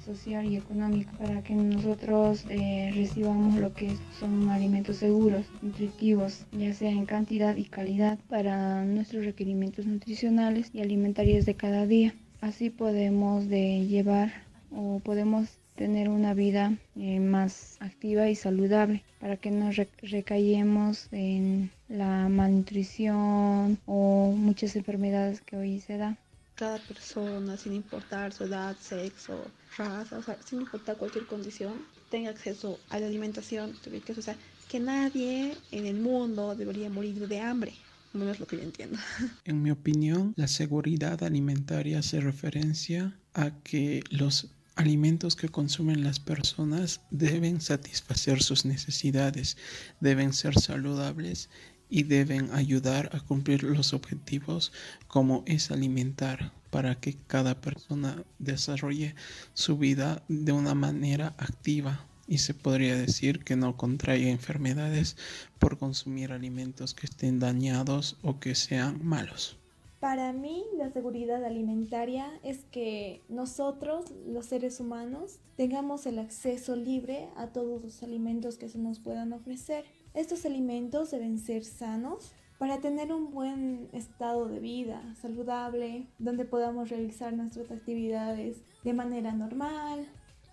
Social 0.03 0.45
y 0.45 0.57
económica 0.57 1.11
para 1.13 1.41
que 1.41 1.53
nosotros 1.53 2.43
eh, 2.49 2.91
recibamos 2.93 3.55
lo 3.59 3.73
que 3.73 3.95
son 4.19 4.49
alimentos 4.49 4.97
seguros, 4.97 5.45
nutritivos, 5.61 6.45
ya 6.51 6.73
sea 6.73 6.89
en 6.89 7.05
cantidad 7.05 7.55
y 7.55 7.65
calidad 7.65 8.19
para 8.27 8.83
nuestros 8.83 9.25
requerimientos 9.25 9.85
nutricionales 9.85 10.69
y 10.73 10.81
alimentarios 10.81 11.45
de 11.45 11.55
cada 11.55 11.85
día. 11.85 12.13
Así 12.41 12.69
podemos 12.69 13.47
de 13.47 13.85
llevar 13.87 14.33
o 14.71 14.99
podemos 14.99 15.47
tener 15.75 16.09
una 16.09 16.33
vida 16.33 16.77
eh, 16.95 17.19
más 17.19 17.77
activa 17.79 18.29
y 18.29 18.35
saludable 18.35 19.03
para 19.19 19.37
que 19.37 19.51
no 19.51 19.71
recayemos 20.01 21.07
en 21.11 21.71
la 21.89 22.29
malnutrición 22.29 23.77
o 23.85 24.33
muchas 24.35 24.75
enfermedades 24.75 25.41
que 25.41 25.57
hoy 25.57 25.79
se 25.81 25.97
dan. 25.97 26.17
Cada 26.55 26.79
persona, 26.79 27.57
sin 27.57 27.73
importar 27.73 28.31
su 28.31 28.45
edad, 28.45 28.77
sexo, 28.79 29.45
raza, 29.77 30.17
o 30.17 30.23
sea, 30.23 30.37
sin 30.45 30.61
importar 30.61 30.95
cualquier 30.95 31.25
condición, 31.25 31.73
tenga 32.09 32.29
acceso 32.29 32.79
a 32.89 32.99
la 32.99 33.07
alimentación, 33.07 33.73
o 34.17 34.21
sea, 34.21 34.37
que 34.69 34.79
nadie 34.79 35.55
en 35.71 35.85
el 35.85 35.99
mundo 35.99 36.55
debería 36.55 36.89
morir 36.89 37.27
de 37.27 37.39
hambre. 37.41 37.73
No 38.13 38.31
es 38.31 38.39
lo 38.39 38.47
que 38.47 38.55
yo 38.55 38.63
entiendo. 38.63 38.97
En 39.43 39.61
mi 39.61 39.71
opinión, 39.71 40.33
la 40.37 40.47
seguridad 40.47 41.21
alimentaria 41.23 42.01
se 42.01 42.21
referencia 42.21 43.19
a 43.33 43.51
que 43.63 44.01
los 44.09 44.54
alimentos 44.75 45.35
que 45.35 45.49
consumen 45.49 46.03
las 46.03 46.19
personas 46.19 47.01
deben 47.09 47.61
satisfacer 47.61 48.43
sus 48.43 48.65
necesidades, 48.65 49.57
deben 49.99 50.33
ser 50.33 50.59
saludables 50.59 51.49
y 51.89 52.03
deben 52.03 52.51
ayudar 52.51 53.09
a 53.13 53.19
cumplir 53.19 53.63
los 53.63 53.93
objetivos 53.93 54.71
como 55.07 55.43
es 55.45 55.71
alimentar 55.71 56.51
para 56.71 56.95
que 56.95 57.15
cada 57.27 57.61
persona 57.61 58.23
desarrolle 58.39 59.15
su 59.53 59.77
vida 59.77 60.23
de 60.27 60.51
una 60.51 60.75
manera 60.75 61.35
activa 61.37 62.07
y 62.27 62.39
se 62.39 62.53
podría 62.53 62.95
decir 62.95 63.43
que 63.43 63.55
no 63.55 63.77
contrae 63.77 64.29
enfermedades 64.29 65.15
por 65.59 65.77
consumir 65.77 66.31
alimentos 66.31 66.93
que 66.93 67.05
estén 67.05 67.39
dañados 67.39 68.17
o 68.23 68.39
que 68.39 68.55
sean 68.55 69.05
malos. 69.05 69.57
Para 69.99 70.33
mí 70.33 70.65
la 70.77 70.91
seguridad 70.91 71.43
alimentaria 71.43 72.27
es 72.43 72.65
que 72.65 73.23
nosotros, 73.29 74.11
los 74.27 74.45
seres 74.45 74.79
humanos, 74.79 75.39
tengamos 75.55 76.05
el 76.05 76.19
acceso 76.19 76.75
libre 76.75 77.29
a 77.37 77.47
todos 77.47 77.81
los 77.81 78.03
alimentos 78.03 78.57
que 78.57 78.69
se 78.69 78.77
nos 78.77 78.99
puedan 78.99 79.33
ofrecer. 79.33 79.85
Estos 80.13 80.45
alimentos 80.45 81.11
deben 81.11 81.39
ser 81.39 81.63
sanos 81.63 82.33
para 82.57 82.79
tener 82.79 83.11
un 83.11 83.31
buen 83.31 83.89
estado 83.93 84.47
de 84.47 84.59
vida 84.59 85.01
saludable, 85.15 86.07
donde 86.19 86.45
podamos 86.45 86.89
realizar 86.89 87.33
nuestras 87.33 87.71
actividades 87.71 88.63
de 88.83 88.93
manera 88.93 89.33
normal, 89.33 90.07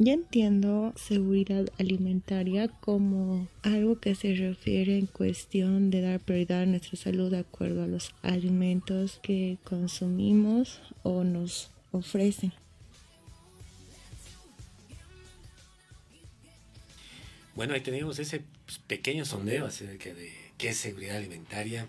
ya 0.05 0.15
entiendo 0.15 0.93
seguridad 0.97 1.67
alimentaria 1.79 2.69
como 2.69 3.47
algo 3.63 4.01
que 4.01 4.15
se 4.15 4.35
refiere 4.35 4.99
en 4.99 5.07
cuestión 5.07 5.91
de 5.91 6.01
dar 6.01 6.19
prioridad 6.19 6.63
a 6.63 6.67
nuestra 6.67 6.97
salud 6.97 7.31
de 7.31 7.39
acuerdo 7.39 7.85
a 7.85 7.87
los 7.87 8.13
alimentos 8.23 9.21
que 9.23 9.59
consumimos 9.65 10.81
o 11.03 11.23
nos 11.25 11.71
ofrecen. 11.93 12.53
Bueno, 17.55 17.75
ahí 17.75 17.81
tenemos 17.81 18.19
ese 18.19 18.43
pequeño 18.87 19.25
sondeo 19.25 19.67
acerca 19.67 20.13
de 20.13 20.33
qué 20.59 20.71
es 20.71 20.79
seguridad 20.79 21.19
alimentaria 21.19 21.87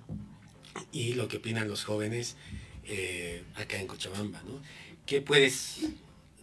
y 0.92 1.14
lo 1.14 1.28
que 1.28 1.38
opinan 1.38 1.68
los 1.68 1.84
jóvenes 1.84 2.36
eh, 2.84 3.44
acá 3.56 3.80
en 3.80 3.88
Cochabamba, 3.88 4.44
¿no? 4.44 4.62
¿Qué 5.06 5.22
puedes 5.22 5.80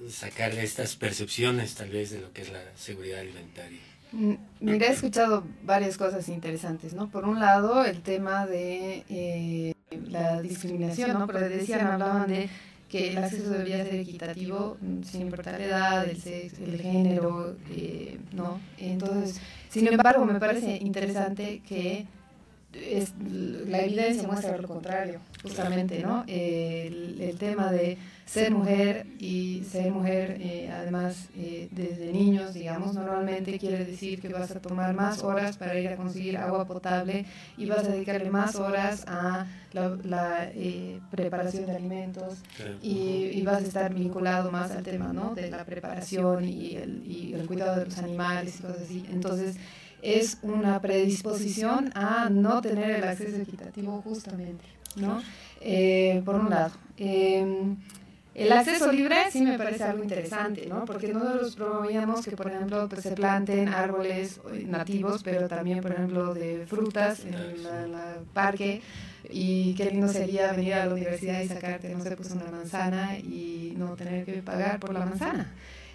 sacar 0.09 0.53
estas 0.53 0.97
percepciones 0.97 1.75
tal 1.75 1.91
vez 1.91 2.11
de 2.11 2.21
lo 2.21 2.33
que 2.33 2.43
es 2.43 2.53
la 2.53 2.63
seguridad 2.77 3.21
alimentaria? 3.21 3.81
Mm, 4.13 4.35
mira, 4.61 4.87
he 4.87 4.93
escuchado 4.93 5.45
varias 5.63 5.97
cosas 5.97 6.29
interesantes, 6.29 6.95
¿no? 6.95 7.09
Por 7.09 7.25
un 7.25 7.39
lado, 7.39 7.85
el 7.85 8.03
tema 8.03 8.47
de 8.47 9.05
eh, 9.09 9.75
la 10.09 10.43
discriminación, 10.43 11.13
¿no? 11.13 11.27
Pero 11.27 11.41
decían, 11.49 11.87
hablaban 11.87 12.29
de 12.29 12.49
que 12.89 13.13
el 13.13 13.19
acceso 13.19 13.51
debería 13.51 13.85
ser 13.85 13.95
equitativo 13.95 14.77
mm, 14.81 15.03
sin 15.05 15.21
importar 15.21 15.61
la 15.61 15.67
edad, 15.67 16.09
el 16.09 16.21
sexo, 16.21 16.65
el 16.65 16.81
género, 16.81 17.57
eh, 17.71 18.19
¿no? 18.33 18.61
Entonces, 18.79 19.41
sin 19.69 19.87
embargo, 19.87 20.25
me 20.25 20.41
parece 20.41 20.79
interesante 20.79 21.63
que 21.69 22.07
la 23.69 23.83
evidencia 23.83 24.27
muestra 24.27 24.57
lo 24.57 24.67
contrario, 24.67 25.21
justamente, 25.43 26.01
¿no? 26.01 26.25
El 26.27 27.37
tema 27.39 27.71
de 27.71 27.97
ser 28.31 28.53
mujer 28.53 29.07
y 29.19 29.65
ser 29.69 29.91
mujer, 29.91 30.37
eh, 30.41 30.71
además, 30.73 31.29
eh, 31.37 31.69
desde 31.73 32.13
niños, 32.13 32.55
digamos, 32.55 32.95
normalmente 32.95 33.59
quiere 33.59 33.85
decir 33.85 34.21
que 34.21 34.29
vas 34.29 34.53
a 34.53 34.61
tomar 34.61 34.95
más 34.95 35.25
horas 35.25 35.57
para 35.57 35.77
ir 35.77 35.89
a 35.89 35.97
conseguir 35.97 36.37
agua 36.37 36.65
potable 36.65 37.27
y 37.57 37.67
vas 37.67 37.81
a 37.81 37.89
dedicarle 37.89 38.31
más 38.31 38.55
horas 38.55 39.05
a 39.09 39.47
la, 39.73 40.49
eh, 40.55 41.01
preparación 41.11 41.67
de 41.67 41.75
alimentos 41.75 42.39
y, 42.81 43.31
y, 43.33 43.43
vas 43.43 43.65
a 43.65 43.67
estar 43.67 43.93
vinculado 43.93 44.53
más 44.53 44.71
al 44.71 44.85
tema, 44.85 45.13
¿no? 45.13 45.35
De 45.35 45.51
la 45.51 45.65
preparación 45.65 46.45
y 46.45 46.77
el, 46.77 47.03
y 47.05 47.33
el 47.35 47.49
cuidado 47.49 47.81
de 47.81 47.87
los 47.87 47.99
animales 47.99 48.61
y 48.61 48.63
cosas 48.63 48.83
así. 48.83 49.05
Entonces, 49.11 49.57
es 50.03 50.39
una 50.43 50.81
predisposición 50.81 51.91
a 51.97 52.29
no 52.31 52.63
tener 52.63 52.91
el 52.91 53.03
acceso 53.03 53.37
equitativo 53.43 54.01
justamente, 54.03 54.65
¿no? 54.95 55.21
por 56.25 56.37
un 56.37 56.49
lado. 56.49 56.73
Em, 56.97 57.77
el 58.35 58.53
acceso 58.53 58.93
libre 58.93 59.17
sí 59.31 59.43
me 59.43 59.59
parece 59.59 59.85
algo 59.85 60.03
interesante, 60.03 60.67
¿no? 60.67 60.85
Porque 60.85 61.13
nosotros 61.13 61.57
promovíamos 61.57 62.25
que, 62.25 62.37
por 62.37 62.49
ejemplo, 62.49 62.89
pues, 62.89 63.03
se 63.03 63.13
planten 63.13 63.69
árboles 63.69 64.41
nativos, 64.67 65.23
pero 65.23 65.49
también, 65.49 65.81
por 65.81 65.93
ejemplo, 65.93 66.35
de 66.35 66.65
frutas 66.67 67.25
en 67.25 67.35
el 67.35 67.67
parque. 68.33 68.83
Y 69.29 69.75
qué 69.75 69.91
lindo 69.91 70.09
sería 70.09 70.53
venir 70.53 70.75
a 70.75 70.87
la 70.87 70.95
universidad 70.95 71.41
y 71.43 71.49
sacarte, 71.49 71.95
no 71.95 72.03
sé, 72.03 72.17
pues 72.17 72.31
una 72.31 72.51
manzana 72.51 73.19
y 73.19 73.75
no 73.77 73.95
tener 73.95 74.25
que 74.25 74.43
pagar 74.43 74.81
por 74.81 74.93
la 74.93 75.01
manzana. 75.01 75.53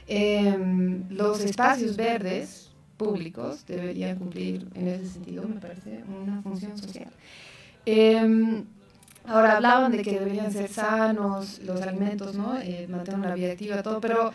Em, 0.08 1.10
los 1.10 1.41
espacios 1.41 1.98
verdes 1.98 2.69
públicos 2.98 3.65
deberían 3.65 4.17
cumplir 4.17 4.67
en 4.76 4.88
ese 4.88 5.08
sentido, 5.08 5.48
me 5.48 5.60
parece, 5.60 6.04
una 6.08 6.41
función 6.43 6.78
social. 6.78 7.12
Eh, 7.86 8.63
Ahora 9.27 9.57
hablaban 9.57 9.91
de 9.91 10.01
que 10.03 10.19
deberían 10.19 10.51
ser 10.51 10.69
sanos 10.69 11.59
los 11.59 11.81
alimentos, 11.81 12.35
¿no? 12.35 12.57
Eh, 12.59 12.88
mantener 12.89 13.19
una 13.19 13.35
vida 13.35 13.51
activa, 13.51 13.81
todo, 13.81 13.99
pero 13.99 14.31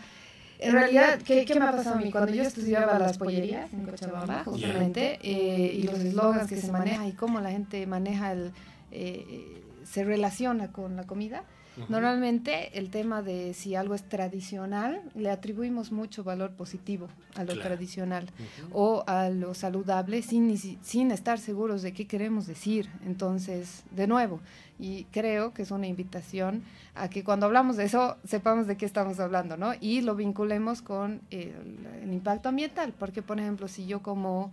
en 0.59 0.73
realidad, 0.73 1.19
¿qué, 1.25 1.43
¿qué, 1.45 1.59
me 1.59 1.65
ha 1.65 1.71
pasado 1.71 1.95
a 1.95 1.99
mí? 1.99 2.11
Cuando 2.11 2.31
yo 2.33 2.43
estudiaba 2.43 2.99
las 2.99 3.17
pollerías 3.17 3.73
en 3.73 3.85
Cochabamba, 3.85 4.43
justamente, 4.43 5.19
eh, 5.23 5.73
y 5.73 5.83
los 5.83 5.99
eslogans 5.99 6.47
que 6.47 6.57
se 6.57 6.71
manejan 6.71 7.07
y 7.07 7.13
cómo 7.13 7.39
la 7.39 7.51
gente 7.51 7.85
maneja 7.87 8.31
el... 8.31 8.51
Eh, 8.91 9.61
se 9.83 10.03
relaciona 10.03 10.71
con 10.71 10.95
la 10.95 11.03
comida, 11.03 11.43
Normalmente 11.89 12.77
el 12.77 12.89
tema 12.89 13.21
de 13.21 13.53
si 13.53 13.75
algo 13.75 13.95
es 13.95 14.03
tradicional, 14.03 15.01
le 15.15 15.29
atribuimos 15.29 15.91
mucho 15.91 16.23
valor 16.23 16.51
positivo 16.51 17.07
a 17.35 17.43
lo 17.43 17.57
tradicional 17.57 18.27
o 18.71 19.03
a 19.07 19.29
lo 19.29 19.53
saludable 19.53 20.21
sin, 20.21 20.57
sin 20.57 21.11
estar 21.11 21.39
seguros 21.39 21.81
de 21.81 21.93
qué 21.93 22.07
queremos 22.07 22.47
decir. 22.47 22.89
Entonces, 23.05 23.83
de 23.91 24.07
nuevo, 24.07 24.39
y 24.81 25.05
creo 25.05 25.53
que 25.53 25.61
es 25.61 25.71
una 25.71 25.87
invitación 25.87 26.63
a 26.95 27.09
que 27.09 27.23
cuando 27.23 27.45
hablamos 27.45 27.77
de 27.77 27.85
eso 27.85 28.17
sepamos 28.25 28.67
de 28.67 28.77
qué 28.77 28.85
estamos 28.85 29.19
hablando, 29.19 29.55
¿no? 29.55 29.73
Y 29.79 30.01
lo 30.01 30.15
vinculemos 30.15 30.81
con 30.81 31.21
el, 31.29 31.53
impacto 32.11 32.49
ambiental, 32.49 32.93
porque 32.97 33.21
por 33.21 33.39
ejemplo, 33.39 33.67
si 33.67 33.85
yo 33.85 34.01
como 34.01 34.51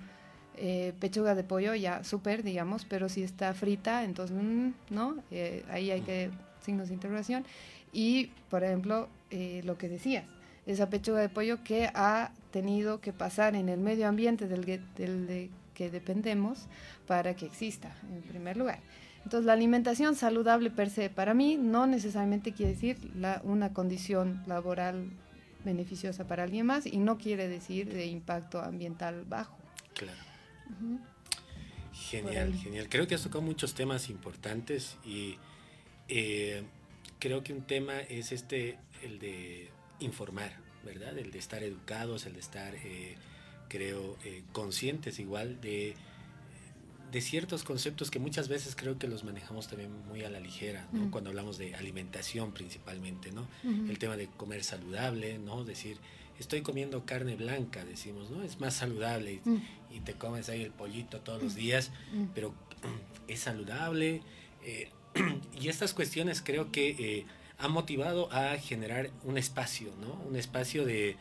eh, 0.56 0.92
pechuga 1.00 1.34
de 1.34 1.44
pollo, 1.44 1.74
ya 1.74 2.04
súper, 2.04 2.42
digamos, 2.42 2.84
pero 2.84 3.08
si 3.08 3.22
está 3.22 3.54
frita, 3.54 4.04
entonces, 4.04 4.36
mm, 4.38 4.70
¿no? 4.90 5.16
Eh, 5.30 5.64
ahí 5.70 5.90
hay 5.90 6.02
que 6.02 6.30
signos 6.68 6.88
de 6.88 6.94
interrogación. 6.94 7.46
Y, 7.94 8.26
por 8.50 8.62
ejemplo, 8.62 9.08
eh, 9.30 9.62
lo 9.64 9.78
que 9.78 9.88
decías, 9.88 10.26
esa 10.66 10.90
pechuga 10.90 11.20
de 11.20 11.30
pollo 11.30 11.64
que 11.64 11.90
ha 11.94 12.30
tenido 12.50 13.00
que 13.00 13.14
pasar 13.14 13.56
en 13.56 13.70
el 13.70 13.80
medio 13.80 14.06
ambiente 14.06 14.46
del, 14.48 14.66
del 14.66 15.26
de 15.26 15.50
que 15.72 15.90
dependemos 15.90 16.66
para 17.06 17.34
que 17.34 17.46
exista, 17.46 17.96
en 18.12 18.20
primer 18.20 18.58
lugar. 18.58 18.80
Entonces, 19.24 19.46
la 19.46 19.54
alimentación 19.54 20.14
saludable 20.14 20.70
per 20.70 20.90
se, 20.90 21.08
para 21.08 21.32
mí, 21.32 21.56
no 21.56 21.86
necesariamente 21.86 22.52
quiere 22.52 22.72
decir 22.72 22.98
la, 23.16 23.40
una 23.44 23.72
condición 23.72 24.42
laboral 24.46 25.10
beneficiosa 25.64 26.26
para 26.26 26.42
alguien 26.42 26.66
más 26.66 26.84
y 26.84 26.98
no 26.98 27.16
quiere 27.16 27.48
decir 27.48 27.90
de 27.92 28.06
impacto 28.06 28.60
ambiental 28.60 29.24
bajo. 29.26 29.56
Claro. 29.94 30.18
Genial, 31.94 32.54
genial. 32.54 32.88
Creo 32.90 33.06
que 33.06 33.14
has 33.14 33.22
tocado 33.22 33.42
muchos 33.42 33.74
temas 33.74 34.10
importantes 34.10 34.96
y 35.04 35.36
eh, 36.08 36.62
creo 37.18 37.42
que 37.42 37.52
un 37.52 37.62
tema 37.62 38.00
es 38.00 38.32
este, 38.32 38.78
el 39.02 39.18
de 39.18 39.70
informar, 40.00 40.52
¿verdad? 40.84 41.18
El 41.18 41.30
de 41.30 41.38
estar 41.38 41.62
educados, 41.62 42.26
el 42.26 42.34
de 42.34 42.40
estar, 42.40 42.74
eh, 42.74 43.16
creo, 43.68 44.16
eh, 44.24 44.42
conscientes 44.52 45.18
igual 45.18 45.60
de 45.60 45.94
de 47.10 47.20
ciertos 47.20 47.64
conceptos 47.64 48.10
que 48.10 48.18
muchas 48.18 48.48
veces 48.48 48.76
creo 48.76 48.98
que 48.98 49.08
los 49.08 49.24
manejamos 49.24 49.68
también 49.68 49.90
muy 50.08 50.24
a 50.24 50.30
la 50.30 50.40
ligera, 50.40 50.86
¿no? 50.92 51.10
Cuando 51.10 51.30
hablamos 51.30 51.56
de 51.56 51.74
alimentación 51.74 52.52
principalmente, 52.52 53.32
¿no? 53.32 53.48
El 53.64 53.98
tema 53.98 54.16
de 54.16 54.26
comer 54.26 54.62
saludable, 54.62 55.38
¿no? 55.38 55.64
Decir, 55.64 55.96
estoy 56.38 56.60
comiendo 56.60 57.04
carne 57.06 57.36
blanca, 57.36 57.84
decimos, 57.84 58.30
¿no? 58.30 58.42
Es 58.42 58.60
más 58.60 58.74
saludable 58.74 59.40
y, 59.44 59.48
mm. 60.00 60.04
te 60.04 60.14
comes 60.14 60.48
ahí 60.48 60.62
el 60.62 60.70
pollito 60.70 61.20
todos 61.20 61.42
los 61.42 61.54
mm. 61.54 61.56
días, 61.56 61.92
mm. 62.12 62.24
pero 62.34 62.54
es 63.28 63.40
saludable. 63.40 64.22
Eh, 64.64 64.90
y 65.60 65.68
estas 65.68 65.94
cuestiones 65.94 66.42
creo 66.42 66.70
que 66.70 66.90
eh, 66.90 67.26
han 67.58 67.72
motivado 67.72 68.32
a 68.32 68.56
generar 68.58 69.10
un 69.24 69.38
espacio, 69.38 69.92
¿no? 70.00 70.14
Un 70.28 70.36
espacio 70.36 70.84
de, 70.84 71.16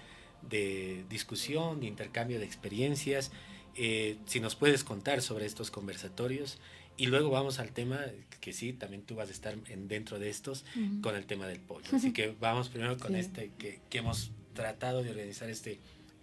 de 0.50 1.04
discusión, 1.10 1.80
de 1.80 1.88
intercambio 1.88 2.40
de 2.40 2.46
experiencias 2.46 3.32
eh, 3.80 4.18
si 4.26 4.40
nos 4.40 4.56
puedes 4.56 4.84
contar 4.84 5.22
sobre 5.22 5.46
estos 5.46 5.70
conversatorios 5.70 6.58
y 6.98 7.06
luego 7.06 7.30
vamos 7.30 7.60
al 7.60 7.72
tema 7.74 8.00
que 8.42 8.52
sí, 8.52 8.74
también 8.74 9.04
tú 9.04 9.14
vas 9.14 9.30
a 9.30 9.32
estar 9.32 9.56
en, 9.68 9.88
dentro 9.88 10.18
de 10.18 10.32
estos 10.32 10.66
con 11.02 11.16
el 11.16 11.28
tema 11.28 11.46
del 11.46 11.60
pollo. 11.60 11.86
Así 11.96 12.12
que 12.14 12.36
vamos 12.40 12.70
primero 12.70 12.98
con 12.98 13.16
este 13.16 13.52
que, 13.60 13.80
que, 13.92 14.00
hemos 14.00 14.32
tratado 14.56 15.04
de 15.04 15.12
organizar 15.12 15.48
este, 15.52 15.80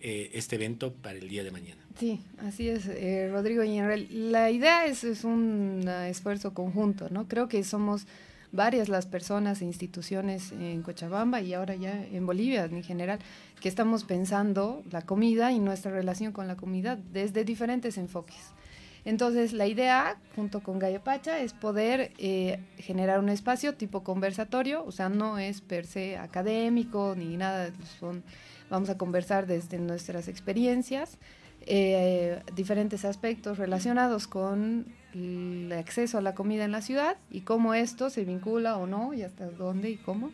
eh, 0.06 0.30
este 0.34 0.56
evento 0.56 0.92
para 0.92 1.16
el 1.16 1.30
día 1.30 1.42
de 1.42 1.50
mañana. 1.50 1.80
Sí, 1.98 2.20
así 2.46 2.68
es, 2.68 2.86
eh, 2.88 3.30
Rodrigo. 3.32 3.62
En 3.62 4.32
la 4.32 4.50
idea 4.50 4.84
es, 4.84 5.02
es 5.02 5.24
un 5.24 5.88
esfuerzo 5.88 6.52
conjunto, 6.52 7.08
¿no? 7.08 7.26
Creo 7.26 7.48
que 7.48 7.64
somos 7.64 8.06
varias 8.52 8.90
las 8.90 9.06
personas 9.06 9.62
e 9.62 9.64
instituciones 9.64 10.52
en 10.52 10.82
Cochabamba 10.82 11.40
y 11.40 11.54
ahora 11.54 11.74
ya 11.74 12.04
en 12.04 12.26
Bolivia 12.26 12.66
en 12.66 12.82
general 12.82 13.18
que 13.62 13.70
estamos 13.70 14.04
pensando 14.04 14.82
la 14.92 15.00
comida 15.00 15.52
y 15.52 15.58
nuestra 15.58 15.90
relación 15.90 16.32
con 16.32 16.48
la 16.48 16.56
comida 16.56 16.98
desde 17.14 17.42
diferentes 17.42 17.96
enfoques. 17.96 18.52
Entonces, 19.04 19.52
la 19.52 19.66
idea, 19.66 20.18
junto 20.34 20.60
con 20.60 20.78
Gallo 20.78 21.02
Pacha, 21.02 21.40
es 21.40 21.52
poder 21.52 22.12
eh, 22.18 22.58
generar 22.78 23.18
un 23.18 23.28
espacio 23.28 23.74
tipo 23.74 24.02
conversatorio, 24.02 24.84
o 24.84 24.92
sea, 24.92 25.08
no 25.08 25.38
es 25.38 25.60
per 25.60 25.86
se 25.86 26.16
académico 26.16 27.14
ni 27.16 27.36
nada, 27.36 27.70
son 28.00 28.22
Vamos 28.70 28.88
a 28.88 28.96
conversar 28.96 29.46
desde 29.46 29.78
nuestras 29.78 30.26
experiencias, 30.26 31.18
eh, 31.62 32.42
diferentes 32.54 33.04
aspectos 33.04 33.58
relacionados 33.58 34.26
con 34.26 34.86
el 35.14 35.72
acceso 35.72 36.18
a 36.18 36.20
la 36.20 36.34
comida 36.34 36.64
en 36.64 36.72
la 36.72 36.82
ciudad 36.82 37.16
y 37.30 37.42
cómo 37.42 37.74
esto 37.74 38.10
se 38.10 38.24
vincula 38.24 38.76
o 38.76 38.86
no 38.86 39.14
y 39.14 39.22
hasta 39.22 39.48
dónde 39.48 39.90
y 39.90 39.96
cómo 39.96 40.30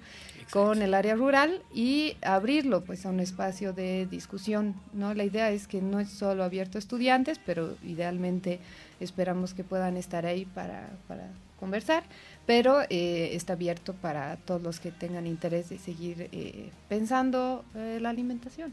con 0.50 0.82
el 0.82 0.94
área 0.94 1.14
rural 1.14 1.62
y 1.72 2.16
abrirlo 2.22 2.82
pues 2.82 3.06
a 3.06 3.10
un 3.10 3.20
espacio 3.20 3.72
de 3.72 4.06
discusión, 4.06 4.74
¿no? 4.92 5.14
La 5.14 5.24
idea 5.24 5.50
es 5.50 5.68
que 5.68 5.80
no 5.80 6.00
es 6.00 6.10
solo 6.10 6.42
abierto 6.42 6.78
a 6.78 6.80
estudiantes, 6.80 7.38
pero 7.44 7.76
idealmente 7.84 8.58
esperamos 8.98 9.54
que 9.54 9.62
puedan 9.62 9.96
estar 9.96 10.26
ahí 10.26 10.44
para, 10.44 10.90
para 11.06 11.28
conversar, 11.60 12.02
pero 12.46 12.80
eh, 12.88 13.30
está 13.34 13.52
abierto 13.52 13.94
para 13.94 14.36
todos 14.38 14.62
los 14.62 14.80
que 14.80 14.90
tengan 14.90 15.26
interés 15.26 15.68
de 15.68 15.78
seguir 15.78 16.28
eh, 16.32 16.70
pensando 16.88 17.64
eh, 17.76 17.98
la 18.00 18.10
alimentación. 18.10 18.72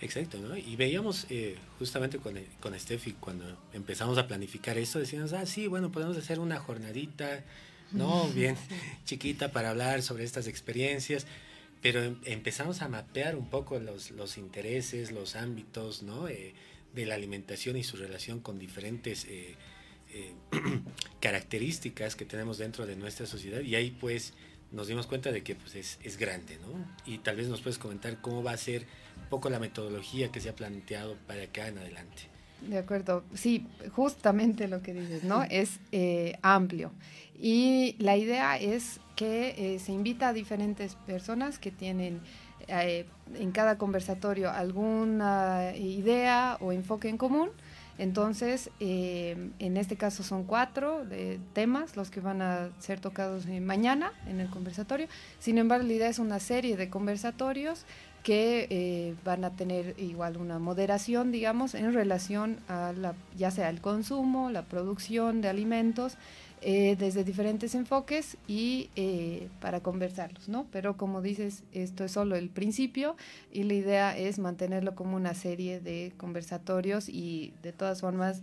Exacto, 0.00 0.38
¿no? 0.38 0.56
Y 0.56 0.76
veíamos 0.76 1.26
justamente 1.78 2.18
con, 2.18 2.38
con 2.58 2.78
Steffi, 2.78 3.12
cuando 3.12 3.44
empezamos 3.72 4.16
a 4.18 4.26
planificar 4.26 4.78
esto, 4.78 4.98
decíamos, 4.98 5.32
ah, 5.32 5.44
sí, 5.44 5.66
bueno, 5.66 5.92
podemos 5.92 6.16
hacer 6.16 6.40
una 6.40 6.58
jornadita, 6.58 7.44
¿no? 7.92 8.28
Bien 8.34 8.56
chiquita 9.04 9.52
para 9.52 9.70
hablar 9.70 10.02
sobre 10.02 10.24
estas 10.24 10.46
experiencias, 10.46 11.26
pero 11.82 12.02
em, 12.02 12.16
empezamos 12.24 12.80
a 12.80 12.88
mapear 12.88 13.36
un 13.36 13.50
poco 13.50 13.78
los, 13.78 14.10
los 14.12 14.38
intereses, 14.38 15.12
los 15.12 15.36
ámbitos, 15.36 16.02
¿no? 16.02 16.26
de 16.26 17.06
la 17.06 17.14
alimentación 17.14 17.76
y 17.76 17.84
su 17.84 17.96
relación 17.96 18.40
con 18.40 18.58
diferentes 18.58 19.24
eh, 19.28 19.54
características 21.20 22.16
que 22.16 22.24
tenemos 22.24 22.58
dentro 22.58 22.86
de 22.86 22.96
nuestra 22.96 23.26
sociedad 23.26 23.60
y 23.60 23.76
ahí 23.76 23.90
pues 23.92 24.34
nos 24.72 24.88
dimos 24.88 25.06
cuenta 25.06 25.32
de 25.32 25.42
que 25.42 25.54
pues 25.54 25.74
es, 25.74 25.98
es, 26.02 26.16
grande, 26.16 26.58
¿no? 26.58 26.86
Y 27.04 27.18
tal 27.18 27.36
vez 27.36 27.48
nos 27.48 27.60
puedes 27.60 27.78
comentar 27.78 28.20
cómo 28.20 28.42
va 28.42 28.52
a 28.52 28.56
ser 28.56 28.86
poco 29.30 29.48
la 29.48 29.58
metodología 29.58 30.30
que 30.30 30.40
se 30.40 30.50
ha 30.50 30.54
planteado 30.54 31.16
para 31.26 31.44
acá 31.44 31.68
en 31.68 31.78
adelante. 31.78 32.24
De 32.68 32.76
acuerdo, 32.76 33.24
sí, 33.32 33.66
justamente 33.92 34.68
lo 34.68 34.82
que 34.82 34.92
dices, 34.92 35.24
¿no? 35.24 35.44
Es 35.44 35.80
eh, 35.92 36.36
amplio. 36.42 36.92
Y 37.34 37.96
la 37.98 38.18
idea 38.18 38.58
es 38.58 39.00
que 39.16 39.54
eh, 39.56 39.78
se 39.78 39.92
invita 39.92 40.28
a 40.28 40.32
diferentes 40.34 40.94
personas 40.94 41.58
que 41.58 41.70
tienen 41.70 42.20
en 42.68 43.50
cada 43.52 43.78
conversatorio 43.78 44.50
alguna 44.50 45.72
idea 45.74 46.58
o 46.60 46.70
enfoque 46.72 47.08
en 47.08 47.16
común 47.16 47.50
entonces, 48.00 48.70
eh, 48.80 49.50
en 49.58 49.76
este 49.76 49.96
caso 49.96 50.22
son 50.22 50.44
cuatro 50.44 51.04
temas 51.52 51.96
los 51.96 52.10
que 52.10 52.20
van 52.20 52.40
a 52.40 52.70
ser 52.78 52.98
tocados 52.98 53.44
mañana 53.46 54.14
en 54.26 54.40
el 54.40 54.48
conversatorio. 54.48 55.06
Sin 55.38 55.58
embargo, 55.58 55.86
la 55.86 55.92
idea 55.92 56.08
es 56.08 56.18
una 56.18 56.40
serie 56.40 56.78
de 56.78 56.88
conversatorios 56.88 57.84
que 58.22 58.66
eh, 58.70 59.14
van 59.24 59.44
a 59.44 59.50
tener 59.50 59.94
igual 59.98 60.36
una 60.36 60.58
moderación, 60.58 61.32
digamos, 61.32 61.74
en 61.74 61.92
relación 61.92 62.58
a 62.68 62.92
la, 62.92 63.14
ya 63.36 63.50
sea 63.50 63.70
el 63.70 63.80
consumo, 63.80 64.50
la 64.50 64.62
producción 64.62 65.40
de 65.40 65.48
alimentos, 65.48 66.16
eh, 66.62 66.96
desde 66.98 67.24
diferentes 67.24 67.74
enfoques 67.74 68.36
y 68.46 68.90
eh, 68.94 69.48
para 69.60 69.80
conversarlos, 69.80 70.48
¿no? 70.50 70.66
Pero 70.70 70.98
como 70.98 71.22
dices, 71.22 71.62
esto 71.72 72.04
es 72.04 72.12
solo 72.12 72.36
el 72.36 72.50
principio 72.50 73.16
y 73.50 73.62
la 73.62 73.72
idea 73.72 74.18
es 74.18 74.38
mantenerlo 74.38 74.94
como 74.94 75.16
una 75.16 75.32
serie 75.32 75.80
de 75.80 76.12
conversatorios 76.18 77.08
y 77.08 77.54
de 77.62 77.72
todas 77.72 78.02
formas 78.02 78.42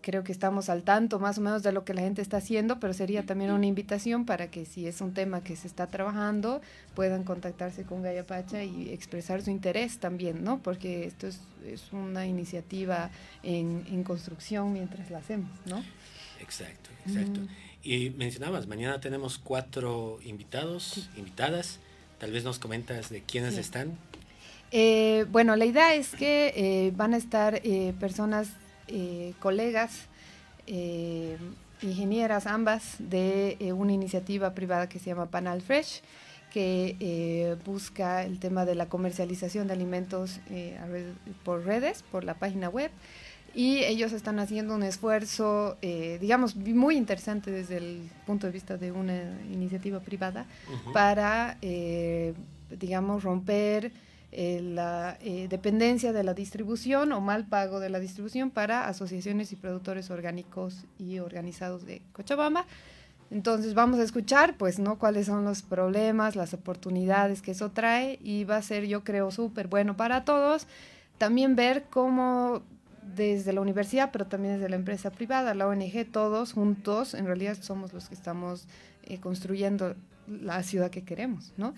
creo 0.00 0.24
que 0.24 0.32
estamos 0.32 0.68
al 0.68 0.82
tanto 0.82 1.18
más 1.18 1.38
o 1.38 1.40
menos 1.40 1.62
de 1.62 1.72
lo 1.72 1.84
que 1.84 1.94
la 1.94 2.02
gente 2.02 2.22
está 2.22 2.38
haciendo, 2.38 2.80
pero 2.80 2.92
sería 2.92 3.24
también 3.24 3.50
una 3.50 3.66
invitación 3.66 4.24
para 4.24 4.50
que 4.50 4.64
si 4.64 4.86
es 4.86 5.00
un 5.00 5.14
tema 5.14 5.42
que 5.42 5.56
se 5.56 5.66
está 5.66 5.86
trabajando, 5.86 6.60
puedan 6.94 7.24
contactarse 7.24 7.84
con 7.84 8.02
Gaya 8.02 8.26
Pacha 8.26 8.62
y 8.64 8.90
expresar 8.90 9.42
su 9.42 9.50
interés 9.50 9.98
también, 9.98 10.44
¿no? 10.44 10.58
Porque 10.62 11.06
esto 11.06 11.26
es, 11.26 11.40
es 11.66 11.92
una 11.92 12.26
iniciativa 12.26 13.10
en, 13.42 13.84
en 13.90 14.04
construcción 14.04 14.72
mientras 14.72 15.10
la 15.10 15.18
hacemos, 15.18 15.50
¿no? 15.66 15.82
Exacto, 16.40 16.90
exacto. 17.06 17.40
Y 17.82 18.10
mencionabas, 18.10 18.66
mañana 18.66 19.00
tenemos 19.00 19.38
cuatro 19.38 20.18
invitados, 20.24 21.08
invitadas. 21.16 21.78
Tal 22.18 22.32
vez 22.32 22.44
nos 22.44 22.58
comentas 22.58 23.08
de 23.08 23.22
quiénes 23.22 23.56
están. 23.56 23.96
Eh, 24.72 25.24
bueno, 25.30 25.56
la 25.56 25.64
idea 25.64 25.94
es 25.94 26.10
que 26.10 26.52
eh, 26.54 26.92
van 26.94 27.14
a 27.14 27.16
estar 27.16 27.60
eh, 27.64 27.94
personas, 27.98 28.50
colegas, 29.38 30.06
ingenieras 31.82 32.46
ambas, 32.46 32.96
de 32.98 33.56
una 33.76 33.92
iniciativa 33.92 34.54
privada 34.54 34.88
que 34.88 34.98
se 34.98 35.06
llama 35.06 35.26
Panal 35.26 35.62
Fresh, 35.62 36.02
que 36.52 37.56
busca 37.64 38.24
el 38.24 38.38
tema 38.38 38.64
de 38.64 38.74
la 38.74 38.86
comercialización 38.86 39.68
de 39.68 39.74
alimentos 39.74 40.40
por 41.44 41.64
redes, 41.64 42.02
por 42.10 42.24
la 42.24 42.34
página 42.34 42.68
web. 42.68 42.90
Y 43.54 43.78
ellos 43.78 44.12
están 44.12 44.38
haciendo 44.38 44.74
un 44.74 44.84
esfuerzo, 44.84 45.76
eh, 45.82 46.18
digamos, 46.20 46.54
muy 46.54 46.96
interesante 46.96 47.50
desde 47.50 47.78
el 47.78 48.08
punto 48.26 48.46
de 48.46 48.52
vista 48.52 48.76
de 48.76 48.92
una 48.92 49.16
iniciativa 49.50 49.98
privada 49.98 50.46
para, 50.92 51.56
eh, 51.60 52.34
digamos, 52.70 53.24
romper 53.24 53.90
eh, 54.32 54.60
la 54.62 55.18
dependencia 55.48 56.12
de 56.12 56.22
la 56.22 56.34
distribución 56.34 57.12
o 57.12 57.20
mal 57.20 57.46
pago 57.46 57.80
de 57.80 57.90
la 57.90 57.98
distribución 57.98 58.50
para 58.50 58.86
asociaciones 58.86 59.52
y 59.52 59.56
productores 59.56 60.10
orgánicos 60.10 60.84
y 60.98 61.18
organizados 61.18 61.84
de 61.86 62.02
Cochabamba. 62.12 62.66
Entonces 63.30 63.74
vamos 63.74 64.00
a 64.00 64.02
escuchar, 64.02 64.56
pues, 64.56 64.78
¿no? 64.80 64.98
Cuáles 64.98 65.26
son 65.26 65.44
los 65.44 65.62
problemas, 65.62 66.34
las 66.34 66.52
oportunidades 66.52 67.42
que 67.42 67.52
eso 67.52 67.70
trae 67.70 68.18
y 68.22 68.44
va 68.44 68.56
a 68.56 68.62
ser, 68.62 68.86
yo 68.86 69.04
creo, 69.04 69.30
súper 69.30 69.68
bueno 69.68 69.96
para 69.96 70.24
todos. 70.24 70.66
También 71.16 71.54
ver 71.54 71.84
cómo 71.90 72.62
desde 73.14 73.52
la 73.52 73.60
universidad, 73.60 74.10
pero 74.12 74.26
también 74.26 74.54
desde 74.54 74.68
la 74.68 74.76
empresa 74.76 75.10
privada, 75.10 75.54
la 75.54 75.68
ONG, 75.68 76.10
todos 76.10 76.52
juntos, 76.52 77.14
en 77.14 77.26
realidad 77.26 77.56
somos 77.60 77.92
los 77.92 78.08
que 78.08 78.14
estamos 78.14 78.66
eh, 79.04 79.18
construyendo 79.20 79.94
la 80.26 80.62
ciudad 80.62 80.90
que 80.90 81.02
queremos, 81.02 81.52
¿no? 81.56 81.74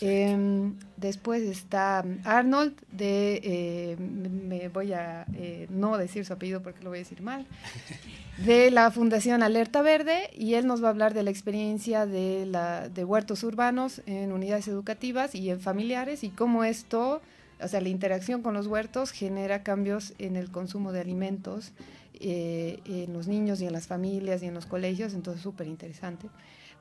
Em, 0.00 0.74
después 0.96 1.42
está 1.42 2.04
Arnold 2.24 2.74
de, 2.90 3.40
eh, 3.44 3.96
me 3.98 4.68
voy 4.68 4.92
a 4.92 5.26
eh, 5.34 5.66
no 5.70 5.98
decir 5.98 6.24
su 6.24 6.32
apellido 6.32 6.62
porque 6.62 6.82
lo 6.82 6.90
voy 6.90 6.98
a 6.98 7.02
decir 7.02 7.20
mal, 7.20 7.46
de 8.38 8.70
la 8.70 8.90
Fundación 8.90 9.42
Alerta 9.42 9.82
Verde 9.82 10.30
y 10.34 10.54
él 10.54 10.66
nos 10.66 10.82
va 10.82 10.88
a 10.88 10.90
hablar 10.90 11.14
de 11.14 11.22
la 11.22 11.30
experiencia 11.30 12.06
de, 12.06 12.46
la, 12.46 12.88
de 12.88 13.04
huertos 13.04 13.42
urbanos 13.44 14.00
en 14.06 14.32
unidades 14.32 14.66
educativas 14.66 15.34
y 15.34 15.50
en 15.50 15.60
familiares 15.60 16.24
y 16.24 16.30
cómo 16.30 16.64
esto 16.64 17.20
o 17.62 17.68
sea, 17.68 17.80
la 17.80 17.88
interacción 17.88 18.42
con 18.42 18.54
los 18.54 18.66
huertos 18.66 19.12
genera 19.12 19.62
cambios 19.62 20.14
en 20.18 20.36
el 20.36 20.50
consumo 20.50 20.92
de 20.92 21.00
alimentos 21.00 21.72
eh, 22.14 22.80
en 22.84 23.12
los 23.12 23.28
niños 23.28 23.60
y 23.60 23.66
en 23.66 23.72
las 23.72 23.86
familias 23.86 24.42
y 24.42 24.46
en 24.46 24.54
los 24.54 24.66
colegios, 24.66 25.14
entonces 25.14 25.42
súper 25.42 25.66
interesante, 25.66 26.28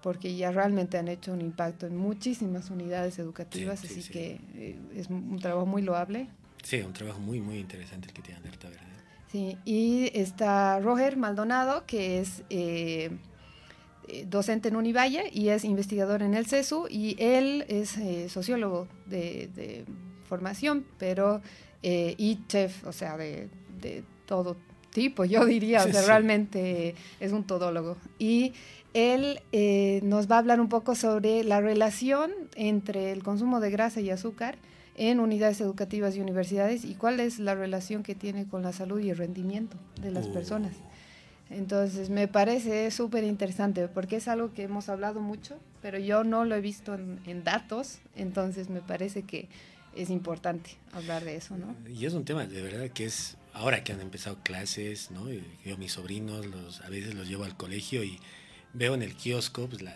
porque 0.02 0.36
ya 0.36 0.52
realmente 0.52 0.98
han 0.98 1.08
hecho 1.08 1.34
un 1.34 1.42
impacto 1.42 1.88
en 1.88 1.98
muchísimas 1.98 2.70
unidades 2.70 3.20
educativas, 3.20 3.84
así 3.84 4.04
que 4.04 4.40
eh, 4.56 4.80
es 4.96 5.10
un 5.10 5.40
trabajo 5.40 5.66
muy 5.66 5.82
loable. 5.82 6.28
Sí, 6.64 6.82
un 6.82 6.94
trabajo 6.94 7.20
muy, 7.20 7.42
muy 7.42 7.60
interesante 7.60 8.08
el 8.08 8.14
que 8.14 8.22
tiene 8.22 8.40
Alerta 8.40 8.70
Verde. 8.70 8.82
Sí, 9.32 9.58
y 9.66 10.12
está 10.14 10.80
Roger 10.80 11.18
Maldonado, 11.18 11.86
que 11.86 12.20
es... 12.20 12.44
Eh, 12.50 13.12
docente 14.26 14.68
en 14.68 14.76
Univalle 14.76 15.30
y 15.32 15.50
es 15.50 15.64
investigador 15.64 16.22
en 16.22 16.34
el 16.34 16.46
CESU 16.46 16.88
y 16.90 17.16
él 17.18 17.64
es 17.70 17.98
sociólogo 18.30 18.90
de 19.06 19.86
formación, 20.32 20.86
pero, 20.98 21.42
eh, 21.84 22.16
y 22.18 22.40
chef, 22.48 22.88
o 22.88 22.94
sea, 22.94 23.18
de, 23.18 23.50
todo 24.26 24.56
tipo, 24.94 25.26
yo 25.26 25.44
diría, 25.46 25.84
o 25.84 25.92
sea, 25.92 26.04
realmente 26.04 26.96
es 27.20 27.34
un 27.34 27.44
todólogo. 27.44 27.98
Y 28.18 28.54
él 28.94 29.40
eh, 29.52 30.02
nos 30.04 30.30
va 30.30 30.36
a 30.36 30.40
hablar 30.40 30.60
un 30.60 30.70
poco 30.70 30.96
sobre 30.96 31.44
la 31.44 31.62
relación 31.62 32.32
entre 32.56 33.12
el 33.12 33.24
consumo 33.24 33.60
de 33.60 33.72
grasa 33.72 34.02
y 34.02 34.10
azúcar 34.10 34.58
en 34.96 35.20
unidades 35.20 35.62
educativas 35.62 36.16
y 36.16 36.22
universidades 36.22 36.84
y 36.84 36.96
cuál 36.96 37.20
es 37.20 37.40
la 37.40 37.56
relación 37.56 38.04
que 38.04 38.16
tiene 38.16 38.46
con 38.48 38.62
la 38.62 38.74
salud 38.74 39.00
y 39.00 39.10
el 39.10 39.18
rendimiento 39.18 39.78
de 40.02 40.12
las 40.12 40.28
oh. 40.28 40.34
personas. 40.34 40.74
Entonces 41.50 42.10
me 42.10 42.28
parece 42.28 42.90
súper 42.92 43.24
interesante 43.24 43.88
porque 43.88 44.18
es 44.18 44.28
algo 44.28 44.54
que 44.54 44.64
hemos 44.64 44.90
hablado 44.90 45.20
mucho, 45.20 45.58
pero 45.82 45.98
yo 46.00 46.24
no 46.24 46.46
lo 46.46 46.56
he 46.56 46.62
visto 46.62 46.94
en 46.94 47.44
datos, 47.44 48.00
entonces 48.16 48.70
me 48.70 48.82
parece 48.82 49.24
que 49.24 49.50
es 49.96 50.10
importante 50.10 50.72
hablar 50.94 51.24
de 51.24 51.36
eso, 51.36 51.58
¿no? 51.58 51.76
Y 51.90 52.06
es 52.06 52.14
un 52.14 52.24
tema 52.24 52.46
de 52.46 52.62
verdad 52.62 52.90
que 52.90 53.06
es, 53.06 53.38
ahora 53.54 53.84
que 53.84 53.94
han 53.94 54.02
empezado 54.02 54.38
clases, 54.44 55.12
¿no? 55.12 55.28
Yo 55.66 55.78
mis 55.78 55.94
sobrinos 55.94 56.46
los, 56.46 56.82
a 56.82 56.90
veces 56.90 57.16
los 57.16 57.28
llevo 57.28 57.44
al 57.44 57.58
colegio 57.58 58.04
y 58.04 58.20
veo 58.74 58.94
en 58.96 59.02
el 59.02 59.16
kiosco 59.16 59.68
pues, 59.68 59.82
la, 59.82 59.96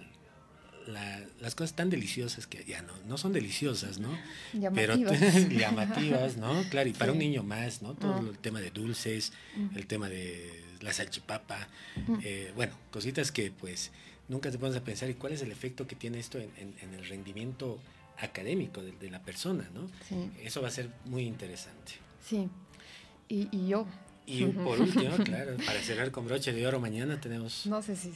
las 1.40 1.56
cosas 1.56 1.76
tan 1.76 1.90
deliciosas 1.90 2.48
que 2.48 2.64
ya 2.64 2.82
no, 2.82 2.94
no 3.08 3.18
son 3.18 3.34
deliciosas, 3.34 4.00
¿no? 4.00 4.10
Llamativas. 4.54 5.18
Pero 5.20 5.50
llamativas, 5.50 6.38
¿no? 6.38 6.64
Claro, 6.70 6.90
y 6.90 6.94
para 6.94 7.12
un 7.12 7.20
niño 7.20 7.44
más, 7.44 7.82
¿no? 7.82 7.94
Todo 7.94 8.16
ah. 8.16 8.30
el 8.30 8.38
tema 8.38 8.60
de 8.60 8.72
dulces, 8.72 9.34
el 9.76 9.88
tema 9.88 10.10
de 10.10 10.64
la 10.82 10.94
salchipapa, 10.94 11.68
eh, 12.24 12.52
bueno, 12.56 12.74
cositas 12.92 13.32
que 13.32 13.52
pues 13.52 13.92
nunca 14.28 14.52
te 14.52 14.60
pones 14.60 14.76
a 14.78 14.84
pensar 14.84 15.10
y 15.10 15.16
cuál 15.16 15.34
es 15.34 15.42
el 15.42 15.52
efecto 15.52 15.88
que 15.88 15.96
tiene 15.96 16.20
esto 16.20 16.38
en, 16.38 16.76
en 16.82 16.94
el 16.94 17.06
rendimiento 17.08 17.80
académico 18.20 18.82
de, 18.82 19.10
la 19.10 19.22
persona, 19.22 19.70
¿no? 19.74 19.90
Eso 20.44 20.62
va 20.62 20.70
a 20.70 20.72
ser 20.72 20.90
muy 21.06 21.24
interesante. 21.24 21.94
Sí, 22.24 22.50
y, 23.28 23.48
y 23.52 23.68
yo, 23.68 23.86
y 24.28 24.46
por 24.46 24.80
último, 24.80 25.16
claro, 25.24 25.56
para 25.66 25.80
cerrar 25.82 26.12
con 26.12 26.26
broche 26.26 26.52
de 26.52 26.66
oro 26.66 26.80
mañana 26.80 27.20
tenemos... 27.20 27.66
No 27.66 27.82
sé 27.82 27.96
si 27.96 28.14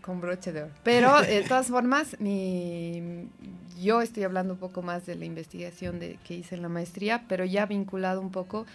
con 0.00 0.20
broche 0.20 0.52
de 0.52 0.64
oro. 0.64 0.72
Pero 0.82 1.20
de 1.22 1.42
todas 1.48 1.68
formas, 1.68 2.16
mi, 2.20 3.28
yo 3.80 4.02
estoy 4.02 4.24
hablando 4.24 4.54
un 4.54 4.58
poco 4.58 4.82
más 4.82 5.06
de 5.06 5.14
la 5.14 5.24
investigación 5.24 5.98
de, 5.98 6.18
que 6.24 6.34
hice 6.34 6.54
en 6.54 6.62
la 6.62 6.68
maestría, 6.68 7.24
pero 7.28 7.44
ya 7.44 7.66
vinculado 7.66 8.20
un 8.20 8.30
poco 8.30 8.66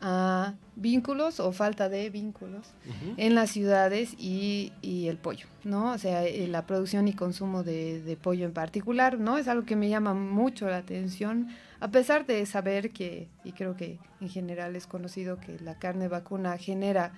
a 0.00 0.54
vínculos 0.76 1.40
o 1.40 1.50
falta 1.50 1.88
de 1.88 2.08
vínculos 2.08 2.68
en 3.16 3.34
las 3.34 3.50
ciudades 3.50 4.14
y, 4.16 4.72
y, 4.80 5.08
el 5.08 5.16
pollo, 5.16 5.46
¿no? 5.64 5.90
O 5.92 5.98
sea, 5.98 6.24
eh, 6.24 6.46
la 6.46 6.66
producción 6.66 7.08
y 7.08 7.14
consumo 7.14 7.64
de, 7.64 8.00
de 8.02 8.16
pollo 8.16 8.44
en 8.44 8.52
particular, 8.52 9.18
¿no? 9.18 9.38
Es 9.38 9.48
algo 9.48 9.66
que 9.66 9.74
me 9.74 9.88
llama 9.88 10.14
mucho 10.14 10.68
la 10.68 10.76
atención 10.76 11.48
a 11.80 11.90
pesar 11.90 12.26
de 12.26 12.44
saber 12.46 12.90
que, 12.90 13.28
y 13.44 13.52
creo 13.52 13.76
que 13.76 13.98
en 14.20 14.28
general 14.28 14.76
es 14.76 14.86
conocido 14.86 15.38
que 15.38 15.58
la 15.60 15.78
carne 15.78 16.08
vacuna 16.08 16.56
genera 16.58 17.12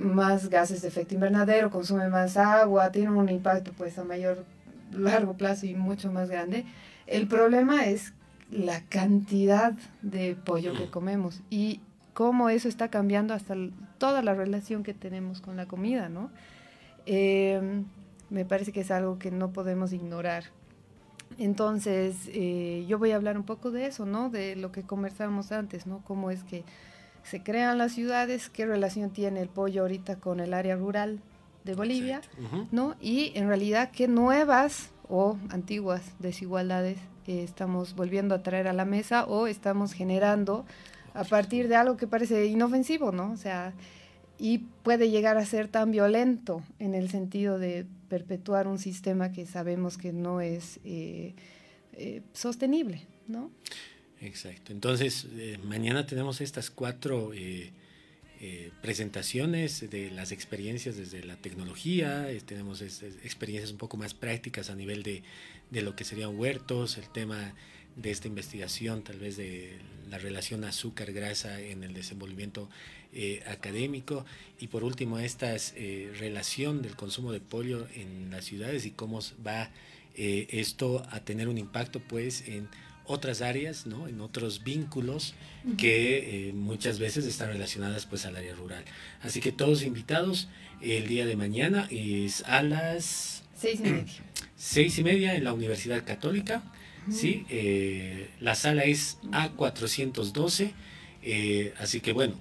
más 0.00 0.48
gases 0.48 0.82
de 0.82 0.88
efecto 0.88 1.14
invernadero, 1.14 1.70
consume 1.70 2.08
más 2.08 2.36
agua, 2.36 2.92
tiene 2.92 3.10
un 3.10 3.28
impacto 3.28 3.72
pues 3.72 3.98
a 3.98 4.04
mayor 4.04 4.44
largo 4.92 5.34
plazo 5.36 5.66
y 5.66 5.74
mucho 5.74 6.12
más 6.12 6.30
grande. 6.30 6.64
El 7.06 7.26
problema 7.26 7.86
es 7.86 8.12
la 8.50 8.82
cantidad 8.82 9.72
de 10.02 10.36
pollo 10.36 10.74
que 10.74 10.88
comemos 10.88 11.40
y 11.50 11.80
cómo 12.14 12.50
eso 12.50 12.68
está 12.68 12.88
cambiando 12.88 13.34
hasta 13.34 13.54
toda 13.98 14.22
la 14.22 14.34
relación 14.34 14.82
que 14.82 14.94
tenemos 14.94 15.40
con 15.40 15.56
la 15.56 15.66
comida, 15.66 16.08
¿no? 16.08 16.30
Eh, 17.06 17.82
me 18.28 18.44
parece 18.44 18.72
que 18.72 18.80
es 18.80 18.90
algo 18.90 19.18
que 19.18 19.30
no 19.30 19.52
podemos 19.52 19.92
ignorar 19.92 20.44
entonces, 21.38 22.28
eh, 22.28 22.84
yo 22.88 22.98
voy 22.98 23.12
a 23.12 23.16
hablar 23.16 23.36
un 23.36 23.44
poco 23.44 23.70
de 23.70 23.86
eso, 23.86 24.06
¿no? 24.06 24.30
De 24.30 24.56
lo 24.56 24.72
que 24.72 24.82
conversamos 24.82 25.52
antes, 25.52 25.86
¿no? 25.86 26.02
Cómo 26.04 26.30
es 26.30 26.44
que 26.44 26.64
se 27.22 27.42
crean 27.42 27.78
las 27.78 27.92
ciudades, 27.92 28.50
qué 28.50 28.66
relación 28.66 29.10
tiene 29.10 29.40
el 29.40 29.48
pollo 29.48 29.82
ahorita 29.82 30.16
con 30.16 30.40
el 30.40 30.54
área 30.54 30.76
rural 30.76 31.20
de 31.64 31.74
Bolivia, 31.74 32.22
¿no? 32.72 32.96
Y 33.00 33.32
en 33.34 33.48
realidad 33.48 33.90
qué 33.90 34.08
nuevas 34.08 34.90
o 35.08 35.36
antiguas 35.50 36.02
desigualdades 36.18 36.98
estamos 37.38 37.94
volviendo 37.94 38.34
a 38.34 38.42
traer 38.42 38.68
a 38.68 38.72
la 38.72 38.84
mesa 38.84 39.24
o 39.24 39.46
estamos 39.46 39.92
generando 39.92 40.64
a 41.14 41.24
partir 41.24 41.68
de 41.68 41.76
algo 41.76 41.96
que 41.96 42.06
parece 42.06 42.46
inofensivo, 42.46 43.12
¿no? 43.12 43.32
O 43.32 43.36
sea, 43.36 43.72
y 44.40 44.58
puede 44.58 45.10
llegar 45.10 45.36
a 45.36 45.44
ser 45.44 45.68
tan 45.68 45.90
violento 45.90 46.64
en 46.78 46.94
el 46.94 47.10
sentido 47.10 47.58
de 47.58 47.84
perpetuar 48.08 48.66
un 48.66 48.78
sistema 48.78 49.32
que 49.32 49.44
sabemos 49.44 49.98
que 49.98 50.14
no 50.14 50.40
es 50.40 50.80
eh, 50.82 51.34
eh, 51.92 52.22
sostenible, 52.32 53.02
¿no? 53.28 53.50
Exacto. 54.22 54.72
Entonces, 54.72 55.26
eh, 55.32 55.58
mañana 55.62 56.06
tenemos 56.06 56.40
estas 56.40 56.70
cuatro 56.70 57.32
presentaciones 58.80 59.90
de 59.90 60.10
las 60.10 60.32
experiencias 60.32 60.96
desde 60.96 61.22
la 61.22 61.36
tecnología, 61.36 62.26
tenemos 62.46 62.80
experiencias 62.80 63.70
un 63.70 63.76
poco 63.76 63.98
más 63.98 64.14
prácticas 64.14 64.70
a 64.70 64.74
nivel 64.74 65.02
de, 65.02 65.22
de 65.70 65.82
lo 65.82 65.94
que 65.94 66.04
serían 66.04 66.38
huertos, 66.38 66.96
el 66.96 67.06
tema 67.10 67.52
de 67.96 68.10
esta 68.10 68.28
investigación, 68.28 69.02
tal 69.02 69.18
vez 69.18 69.36
de 69.36 69.78
la 70.10 70.18
relación 70.18 70.64
azúcar-grasa 70.64 71.60
en 71.60 71.84
el 71.84 71.94
desenvolvimiento 71.94 72.68
eh, 73.12 73.42
académico 73.46 74.24
y 74.58 74.66
por 74.68 74.84
último 74.84 75.18
esta 75.18 75.54
eh, 75.54 76.12
relación 76.18 76.82
del 76.82 76.96
consumo 76.96 77.32
de 77.32 77.40
pollo 77.40 77.86
en 77.94 78.30
las 78.30 78.44
ciudades 78.44 78.86
y 78.86 78.90
cómo 78.90 79.20
va 79.46 79.70
eh, 80.16 80.48
esto 80.50 81.06
a 81.10 81.20
tener 81.20 81.48
un 81.48 81.58
impacto 81.58 82.00
pues 82.00 82.46
en 82.46 82.68
otras 83.06 83.42
áreas, 83.42 83.86
¿no? 83.86 84.06
en 84.06 84.20
otros 84.20 84.62
vínculos 84.62 85.34
que 85.76 86.52
muchas 86.54 87.00
veces 87.00 87.26
están 87.26 87.48
relacionadas 87.48 88.06
pues 88.06 88.24
al 88.26 88.36
área 88.36 88.54
rural. 88.54 88.84
Así 89.22 89.40
que 89.40 89.50
todos 89.50 89.82
invitados 89.82 90.48
el 90.80 91.08
día 91.08 91.26
de 91.26 91.34
mañana 91.34 91.88
es 91.90 92.44
a 92.44 92.62
las 92.62 93.42
seis 93.56 93.80
y 93.80 93.82
media. 93.82 94.04
Seis 94.56 94.98
y 94.98 95.02
media 95.04 95.34
en 95.34 95.44
la 95.44 95.54
Universidad 95.54 96.04
Católica. 96.04 96.62
¿Sí? 97.10 97.46
la 98.40 98.54
sala 98.54 98.84
es 98.84 99.18
A412, 99.32 100.72
así 101.78 102.00
que 102.00 102.12
bueno, 102.12 102.34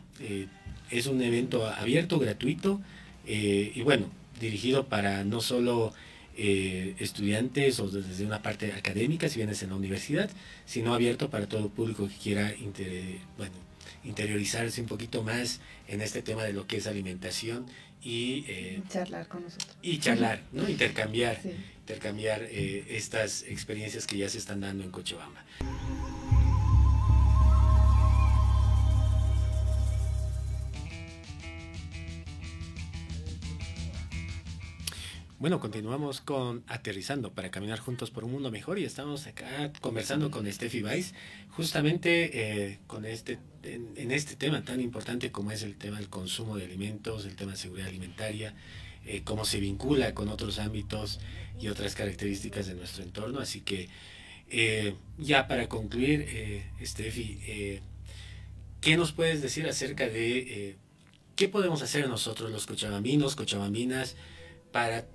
es 0.91 1.07
un 1.07 1.21
evento 1.21 1.67
abierto, 1.67 2.19
gratuito 2.19 2.81
eh, 3.25 3.71
y 3.75 3.81
bueno, 3.81 4.09
dirigido 4.39 4.87
para 4.87 5.23
no 5.23 5.41
solo 5.41 5.93
eh, 6.35 6.95
estudiantes 6.99 7.79
o 7.79 7.89
desde 7.89 8.25
una 8.25 8.41
parte 8.41 8.73
académica, 8.73 9.29
si 9.29 9.37
vienes 9.37 9.61
en 9.63 9.69
la 9.69 9.75
universidad, 9.75 10.29
sino 10.65 10.93
abierto 10.93 11.29
para 11.29 11.47
todo 11.47 11.69
público 11.69 12.07
que 12.07 12.15
quiera 12.15 12.53
bueno, 13.37 13.53
interiorizarse 14.03 14.81
un 14.81 14.87
poquito 14.87 15.23
más 15.23 15.59
en 15.87 16.01
este 16.01 16.21
tema 16.21 16.43
de 16.43 16.53
lo 16.53 16.65
que 16.65 16.77
es 16.77 16.87
alimentación 16.87 17.65
y 18.01 18.45
eh, 18.47 18.81
charlar 18.89 19.27
con 19.27 19.43
nosotros. 19.43 19.75
Y 19.81 19.99
charlar, 19.99 20.41
¿no? 20.53 20.67
intercambiar, 20.69 21.39
intercambiar 21.89 22.43
estas 22.43 23.41
experiencias 23.41 24.05
que 24.05 24.15
ya 24.15 24.29
se 24.29 24.37
están 24.37 24.61
dando 24.61 24.83
en 24.83 24.91
Cochabamba. 24.91 25.43
Bueno, 35.39 35.59
continuamos 35.59 36.21
con 36.21 36.63
Aterrizando 36.67 37.33
para 37.33 37.49
caminar 37.49 37.79
juntos 37.79 38.11
por 38.11 38.23
un 38.23 38.33
mundo 38.33 38.51
mejor 38.51 38.77
y 38.77 38.83
estamos 38.83 39.25
acá 39.25 39.71
conversando 39.81 40.29
con 40.29 40.51
Steffi 40.51 40.83
Weiss 40.83 41.15
justamente 41.49 42.67
eh, 42.67 42.79
con 42.85 43.05
este, 43.05 43.39
en, 43.63 44.11
este 44.11 44.35
tema 44.35 44.63
tan 44.63 44.79
importante 44.79 45.31
como 45.31 45.51
es 45.51 45.63
el 45.63 45.75
tema 45.75 45.97
del 45.97 46.09
consumo 46.09 46.55
de 46.55 46.65
alimentos, 46.65 47.25
el 47.25 47.35
tema 47.35 47.53
de 47.53 47.57
seguridad 47.57 47.87
alimentaria, 47.87 48.53
eh, 49.09 49.21
cómo 49.23 49.43
se 49.43 49.59
vincula 49.59 50.13
con 50.13 50.29
otros 50.29 50.59
ámbitos 50.59 51.19
y 51.59 51.67
otras 51.67 51.95
características 51.95 52.67
de 52.67 52.75
nuestro 52.75 53.03
entorno. 53.03 53.39
Así 53.39 53.61
que 53.61 53.89
eh, 54.49 54.95
ya 55.17 55.47
para 55.47 55.67
concluir, 55.67 56.63
Steffi, 56.81 57.81
¿qué 58.81 58.97
nos 58.97 59.11
puedes 59.11 59.41
decir 59.41 59.67
acerca 59.67 60.07
de 60.07 60.77
qué 61.35 61.49
podemos 61.49 61.81
hacer 61.81 62.07
nosotros 62.07 62.51
los 62.51 62.65
cochabambinos, 62.65 63.35
cochabambinas, 63.35 64.15
para 64.71 65.05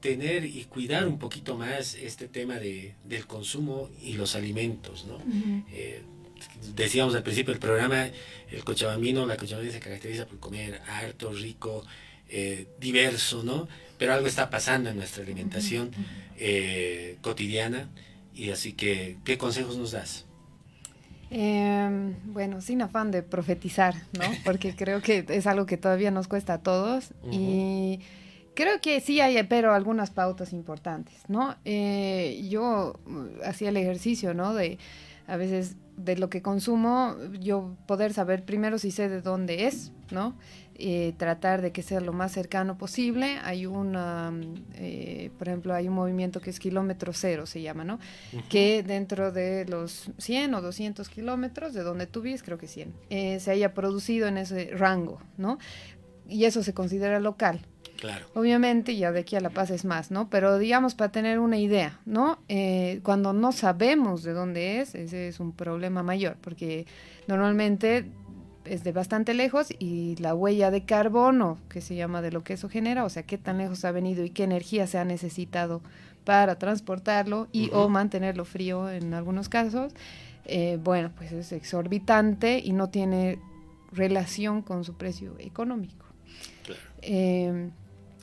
tener 0.00 0.44
y 0.44 0.64
cuidar 0.64 1.06
un 1.06 1.18
poquito 1.18 1.56
más 1.56 1.94
este 1.94 2.28
tema 2.28 2.54
de, 2.54 2.94
del 3.04 3.26
consumo 3.26 3.90
y 4.02 4.14
los 4.14 4.34
alimentos, 4.36 5.06
¿no? 5.06 5.18
Eh, 5.72 6.02
decíamos 6.74 7.14
al 7.14 7.22
principio 7.22 7.52
del 7.52 7.60
programa, 7.60 8.08
el 8.50 8.64
cochabambino, 8.64 9.26
la 9.26 9.36
cochabambina 9.36 9.72
se 9.72 9.80
caracteriza 9.80 10.26
por 10.26 10.38
comer 10.38 10.80
harto, 10.88 11.32
rico, 11.32 11.84
eh, 12.28 12.66
diverso, 12.80 13.42
¿no? 13.42 13.68
Pero 13.98 14.12
algo 14.12 14.26
está 14.26 14.50
pasando 14.50 14.90
en 14.90 14.96
nuestra 14.96 15.22
alimentación 15.22 15.90
eh, 16.36 17.16
cotidiana 17.20 17.88
y 18.34 18.50
así 18.50 18.72
que, 18.72 19.16
¿qué 19.24 19.38
consejos 19.38 19.76
nos 19.76 19.92
das? 19.92 20.24
Em, 21.30 22.14
bueno, 22.24 22.60
sin 22.60 22.80
afán 22.80 23.10
de 23.10 23.22
profetizar, 23.22 23.94
¿no? 24.12 24.24
Porque 24.44 24.74
creo 24.74 25.02
que 25.02 25.24
es 25.28 25.46
algo 25.46 25.66
que 25.66 25.76
todavía 25.76 26.10
nos 26.10 26.28
cuesta 26.28 26.54
a 26.54 26.58
todos 26.62 27.12
y 27.30 28.00
Creo 28.58 28.80
que 28.80 29.00
sí 29.00 29.20
hay, 29.20 29.40
pero 29.44 29.72
algunas 29.72 30.10
pautas 30.10 30.52
importantes, 30.52 31.14
¿no? 31.28 31.54
Eh, 31.64 32.44
yo 32.50 32.98
mm, 33.06 33.44
hacía 33.44 33.68
el 33.68 33.76
ejercicio, 33.76 34.34
¿no? 34.34 34.52
De 34.52 34.78
a 35.28 35.36
veces 35.36 35.76
de 35.98 36.16
lo 36.16 36.30
que 36.30 36.42
consumo, 36.42 37.16
yo 37.40 37.76
poder 37.86 38.12
saber 38.12 38.44
primero 38.44 38.78
si 38.78 38.90
sé 38.90 39.08
de 39.08 39.20
dónde 39.20 39.66
es, 39.66 39.92
¿no? 40.10 40.36
Eh, 40.74 41.12
tratar 41.16 41.60
de 41.60 41.72
que 41.72 41.82
sea 41.82 42.00
lo 42.00 42.12
más 42.12 42.30
cercano 42.30 42.78
posible. 42.78 43.38
Hay 43.42 43.66
una, 43.66 44.32
eh, 44.74 45.30
por 45.36 45.48
ejemplo, 45.48 45.74
hay 45.74 45.88
un 45.88 45.94
movimiento 45.94 46.40
que 46.40 46.50
es 46.50 46.60
kilómetro 46.60 47.12
cero, 47.12 47.46
se 47.46 47.60
llama, 47.60 47.82
¿no? 47.82 47.98
Que 48.48 48.84
dentro 48.84 49.32
de 49.32 49.64
los 49.66 50.12
100 50.18 50.54
o 50.54 50.62
200 50.62 51.08
kilómetros 51.08 51.74
de 51.74 51.82
donde 51.82 52.06
tú 52.06 52.22
vives, 52.22 52.44
creo 52.44 52.58
que 52.58 52.68
100, 52.68 52.94
se 53.40 53.50
haya 53.50 53.74
producido 53.74 54.28
en 54.28 54.38
ese 54.38 54.70
rango, 54.72 55.20
¿no? 55.36 55.58
Y 56.28 56.44
eso 56.44 56.62
se 56.62 56.74
considera 56.74 57.18
local. 57.18 57.60
Claro. 57.98 58.26
Obviamente, 58.34 58.96
ya 58.96 59.10
de 59.10 59.20
aquí 59.20 59.34
a 59.34 59.40
La 59.40 59.50
Paz 59.50 59.70
es 59.70 59.84
más, 59.84 60.12
¿no? 60.12 60.30
Pero 60.30 60.58
digamos, 60.58 60.94
para 60.94 61.10
tener 61.10 61.40
una 61.40 61.58
idea, 61.58 61.98
¿no? 62.06 62.38
Eh, 62.48 63.00
cuando 63.02 63.32
no 63.32 63.50
sabemos 63.50 64.22
de 64.22 64.32
dónde 64.32 64.80
es, 64.80 64.94
ese 64.94 65.26
es 65.26 65.40
un 65.40 65.52
problema 65.52 66.04
mayor, 66.04 66.36
porque 66.40 66.86
normalmente 67.26 68.06
es 68.64 68.84
de 68.84 68.92
bastante 68.92 69.34
lejos 69.34 69.68
y 69.80 70.14
la 70.16 70.32
huella 70.34 70.70
de 70.70 70.84
carbono, 70.84 71.58
que 71.68 71.80
se 71.80 71.96
llama 71.96 72.22
de 72.22 72.30
lo 72.30 72.44
que 72.44 72.52
eso 72.52 72.68
genera, 72.68 73.04
o 73.04 73.08
sea, 73.08 73.24
qué 73.24 73.36
tan 73.36 73.58
lejos 73.58 73.84
ha 73.84 73.90
venido 73.90 74.24
y 74.24 74.30
qué 74.30 74.44
energía 74.44 74.86
se 74.86 74.98
ha 74.98 75.04
necesitado 75.04 75.82
para 76.24 76.56
transportarlo 76.56 77.48
y 77.50 77.70
o 77.72 77.88
mantenerlo 77.88 78.44
frío 78.44 78.90
en 78.90 79.12
algunos 79.12 79.48
casos, 79.48 79.92
eh, 80.44 80.78
bueno, 80.80 81.10
pues 81.16 81.32
es 81.32 81.50
exorbitante 81.50 82.60
y 82.62 82.72
no 82.72 82.90
tiene 82.90 83.40
relación 83.90 84.62
con 84.62 84.84
su 84.84 84.94
precio 84.94 85.34
económico. 85.38 86.04
Claro. 86.64 86.80
Eh, 87.02 87.70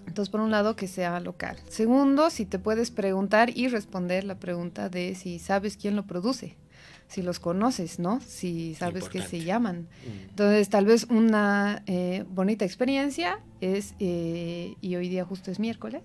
Entonces, 0.08 0.30
por 0.30 0.42
un 0.42 0.52
lado, 0.52 0.76
que 0.76 0.88
sea 0.88 1.20
local. 1.20 1.58
Segundo, 1.68 2.30
si 2.30 2.46
te 2.46 2.60
puedes 2.60 2.92
preguntar 2.92 3.56
y 3.56 3.68
responder 3.68 4.24
la 4.24 4.40
pregunta 4.40 4.90
de 4.90 5.16
si 5.16 5.40
sabes 5.40 5.78
quién 5.78 5.96
lo 5.96 6.06
produce, 6.06 6.56
si 7.08 7.22
los 7.22 7.40
conoces, 7.40 8.00
¿no? 8.00 8.20
Si 8.22 8.76
sabes 8.76 9.10
que 9.10 9.22
se 9.22 9.44
llaman. 9.44 9.82
Mm. 9.82 10.30
Entonces, 10.30 10.70
tal 10.70 10.86
vez 10.86 11.06
una 11.10 11.84
eh, 11.88 12.26
bonita 12.30 12.66
experiencia 12.66 13.40
es, 13.62 13.96
eh, 14.00 14.76
y 14.82 14.96
hoy 14.96 15.10
día 15.10 15.26
justo 15.26 15.52
es 15.52 15.60
miércoles, 15.60 16.02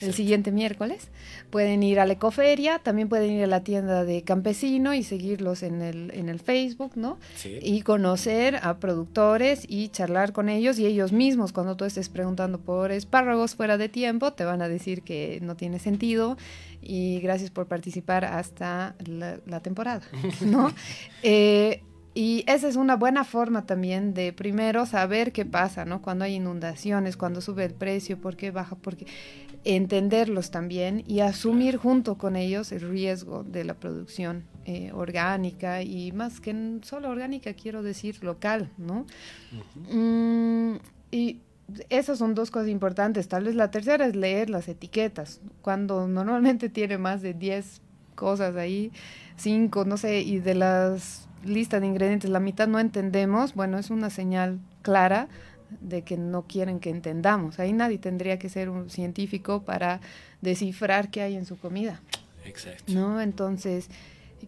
el 0.00 0.14
siguiente 0.14 0.52
miércoles. 0.52 1.08
Pueden 1.50 1.82
ir 1.82 2.00
a 2.00 2.06
la 2.06 2.14
ecoferia, 2.14 2.78
también 2.78 3.08
pueden 3.08 3.32
ir 3.32 3.44
a 3.44 3.46
la 3.46 3.64
tienda 3.64 4.04
de 4.04 4.22
campesino 4.22 4.94
y 4.94 5.02
seguirlos 5.02 5.62
en 5.62 5.82
el, 5.82 6.10
en 6.14 6.28
el 6.28 6.40
Facebook, 6.40 6.92
¿no? 6.96 7.18
Y 7.62 7.82
conocer 7.82 8.56
a 8.62 8.78
productores 8.78 9.64
y 9.68 9.88
charlar 9.88 10.32
con 10.32 10.48
ellos 10.48 10.78
y 10.78 10.86
ellos 10.86 11.12
mismos, 11.12 11.52
cuando 11.52 11.76
tú 11.76 11.84
estés 11.84 12.08
preguntando 12.08 12.58
por 12.58 12.92
espárragos 12.92 13.54
fuera 13.54 13.78
de 13.78 13.88
tiempo, 13.88 14.32
te 14.32 14.44
van 14.44 14.62
a 14.62 14.68
decir 14.68 15.02
que 15.02 15.38
no 15.42 15.56
tiene 15.56 15.78
sentido 15.78 16.36
y 16.82 17.20
gracias 17.20 17.50
por 17.50 17.66
participar 17.66 18.24
hasta 18.24 18.94
la, 19.06 19.60
temporada, 19.60 20.02
¿no? 20.40 20.72
Eh, 21.22 21.82
y 22.18 22.42
esa 22.48 22.66
es 22.66 22.74
una 22.74 22.96
buena 22.96 23.22
forma 23.22 23.64
también 23.64 24.12
de 24.12 24.32
primero 24.32 24.86
saber 24.86 25.30
qué 25.30 25.44
pasa, 25.46 25.84
¿no? 25.84 26.02
Cuando 26.02 26.24
hay 26.24 26.34
inundaciones, 26.34 27.16
cuando 27.16 27.40
sube 27.40 27.64
el 27.64 27.74
precio, 27.74 28.20
por 28.20 28.34
qué 28.34 28.50
baja, 28.50 28.74
porque 28.74 29.06
entenderlos 29.62 30.50
también 30.50 31.04
y 31.06 31.20
asumir 31.20 31.76
junto 31.76 32.18
con 32.18 32.34
ellos 32.34 32.72
el 32.72 32.80
riesgo 32.80 33.44
de 33.44 33.62
la 33.62 33.74
producción 33.74 34.42
eh, 34.64 34.90
orgánica 34.92 35.82
y 35.82 36.10
más 36.10 36.40
que 36.40 36.80
solo 36.82 37.08
orgánica, 37.08 37.54
quiero 37.54 37.84
decir 37.84 38.24
local, 38.24 38.68
¿no? 38.78 39.06
Mm, 39.88 40.78
y 41.12 41.38
esas 41.88 42.18
son 42.18 42.34
dos 42.34 42.50
cosas 42.50 42.68
importantes. 42.68 43.28
Tal 43.28 43.44
vez 43.44 43.54
la 43.54 43.70
tercera 43.70 44.04
es 44.06 44.16
leer 44.16 44.50
las 44.50 44.66
etiquetas. 44.66 45.40
Cuando 45.62 46.08
normalmente 46.08 46.68
tiene 46.68 46.98
más 46.98 47.22
de 47.22 47.32
10 47.32 47.80
cosas 48.16 48.56
ahí, 48.56 48.90
5, 49.36 49.84
no 49.84 49.96
sé, 49.96 50.22
y 50.22 50.40
de 50.40 50.56
las 50.56 51.27
listas 51.44 51.80
de 51.80 51.86
ingredientes 51.86 52.30
la 52.30 52.40
mitad 52.40 52.68
no 52.68 52.78
entendemos, 52.78 53.54
bueno, 53.54 53.78
es 53.78 53.90
una 53.90 54.10
señal 54.10 54.58
clara 54.82 55.28
de 55.80 56.02
que 56.02 56.16
no 56.16 56.42
quieren 56.42 56.80
que 56.80 56.90
entendamos. 56.90 57.58
Ahí 57.58 57.72
nadie 57.72 57.98
tendría 57.98 58.38
que 58.38 58.48
ser 58.48 58.70
un 58.70 58.90
científico 58.90 59.62
para 59.62 60.00
descifrar 60.40 61.10
qué 61.10 61.22
hay 61.22 61.36
en 61.36 61.44
su 61.44 61.58
comida. 61.58 62.00
Exacto. 62.44 62.92
¿No? 62.92 63.20
Entonces, 63.20 63.88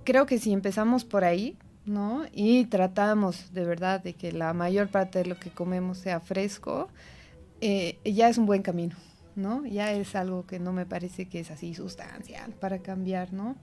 creo 0.05 0.27
que 0.27 0.39
si 0.39 0.53
empezamos 0.53 1.05
por 1.05 1.25
ahí, 1.25 1.57
¿no? 1.85 2.25
Y 2.33 2.65
tratamos 2.67 3.53
de 3.53 3.65
verdad 3.65 4.03
de 4.03 4.15
que 4.15 4.33
la 4.33 4.53
mayor 4.55 4.89
parte 4.89 5.21
de 5.21 5.27
lo 5.27 5.39
que 5.39 5.51
comemos 5.51 5.99
sea 5.99 6.21
fresco, 6.21 6.89
eh, 7.61 7.99
ya 8.05 8.29
es 8.29 8.39
un 8.39 8.47
buen 8.47 8.63
camino, 8.63 8.97
¿no? 9.37 9.67
Ya 9.67 9.93
es 9.93 10.15
algo 10.15 10.47
que 10.47 10.59
no 10.59 10.73
me 10.73 10.87
parece 10.87 11.27
que 11.27 11.41
es 11.41 11.51
así 11.51 11.75
sustancial 11.75 12.53
para 12.53 12.79
cambiar, 12.79 13.33
¿no? 13.33 13.57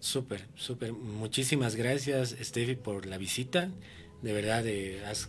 Súper, 0.00 0.46
súper. 0.54 0.92
Muchísimas 0.92 1.76
gracias, 1.76 2.36
Steffi, 2.40 2.76
por 2.76 3.06
la 3.06 3.18
visita. 3.18 3.70
De 4.22 4.32
verdad, 4.32 4.66
eh, 4.66 5.02
has 5.06 5.28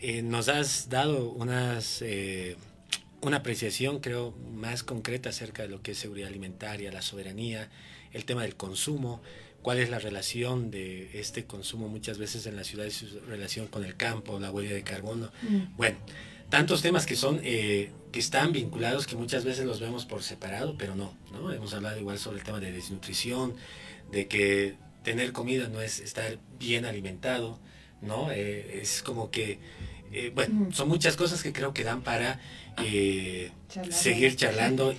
eh, 0.00 0.22
nos 0.22 0.48
has 0.48 0.88
dado 0.88 1.30
unas, 1.30 2.02
eh, 2.02 2.56
una 3.20 3.38
apreciación, 3.38 3.98
creo, 3.98 4.32
más 4.54 4.84
concreta 4.84 5.30
acerca 5.30 5.62
de 5.62 5.68
lo 5.68 5.82
que 5.82 5.90
es 5.90 5.98
seguridad 5.98 6.28
alimentaria, 6.28 6.92
la 6.92 7.02
soberanía, 7.02 7.68
el 8.12 8.24
tema 8.24 8.42
del 8.42 8.54
consumo, 8.54 9.20
cuál 9.60 9.78
es 9.78 9.90
la 9.90 9.98
relación 9.98 10.70
de 10.70 11.10
este 11.18 11.46
consumo 11.46 11.88
muchas 11.88 12.18
veces 12.18 12.46
en 12.46 12.54
la 12.54 12.62
ciudad 12.62 12.84
y 12.84 12.92
su 12.92 13.18
relación 13.28 13.66
con 13.66 13.84
el 13.84 13.96
campo, 13.96 14.38
la 14.38 14.52
huella 14.52 14.72
de 14.72 14.84
carbono. 14.84 15.32
Mm. 15.42 15.76
Bueno, 15.76 15.98
tantos 16.50 16.82
temas 16.82 17.06
que 17.06 17.16
son 17.16 17.40
eh, 17.42 17.90
que 18.12 18.18
están 18.18 18.52
vinculados 18.52 19.06
que 19.06 19.16
muchas 19.16 19.44
veces 19.44 19.66
los 19.66 19.80
vemos 19.80 20.06
por 20.06 20.22
separado, 20.22 20.76
pero 20.78 20.94
no, 20.94 21.14
¿no? 21.32 21.52
Hemos 21.52 21.74
hablado 21.74 21.98
igual 21.98 22.18
sobre 22.18 22.38
el 22.38 22.44
tema 22.44 22.60
de 22.60 22.72
desnutrición, 22.72 23.54
de 24.10 24.26
que 24.28 24.76
tener 25.02 25.32
comida 25.32 25.68
no 25.68 25.80
es 25.80 26.00
estar 26.00 26.38
bien 26.58 26.84
alimentado, 26.84 27.58
¿no? 28.00 28.30
es 28.30 29.02
como 29.02 29.30
que 29.30 29.58
eh, 30.12 30.32
bueno, 30.34 30.72
son 30.72 30.88
muchas 30.88 31.16
cosas 31.16 31.42
que 31.42 31.52
creo 31.52 31.74
que 31.74 31.84
dan 31.84 32.02
para 32.02 32.40
eh, 32.82 33.50
seguir 33.90 34.36
charlando 34.36 34.94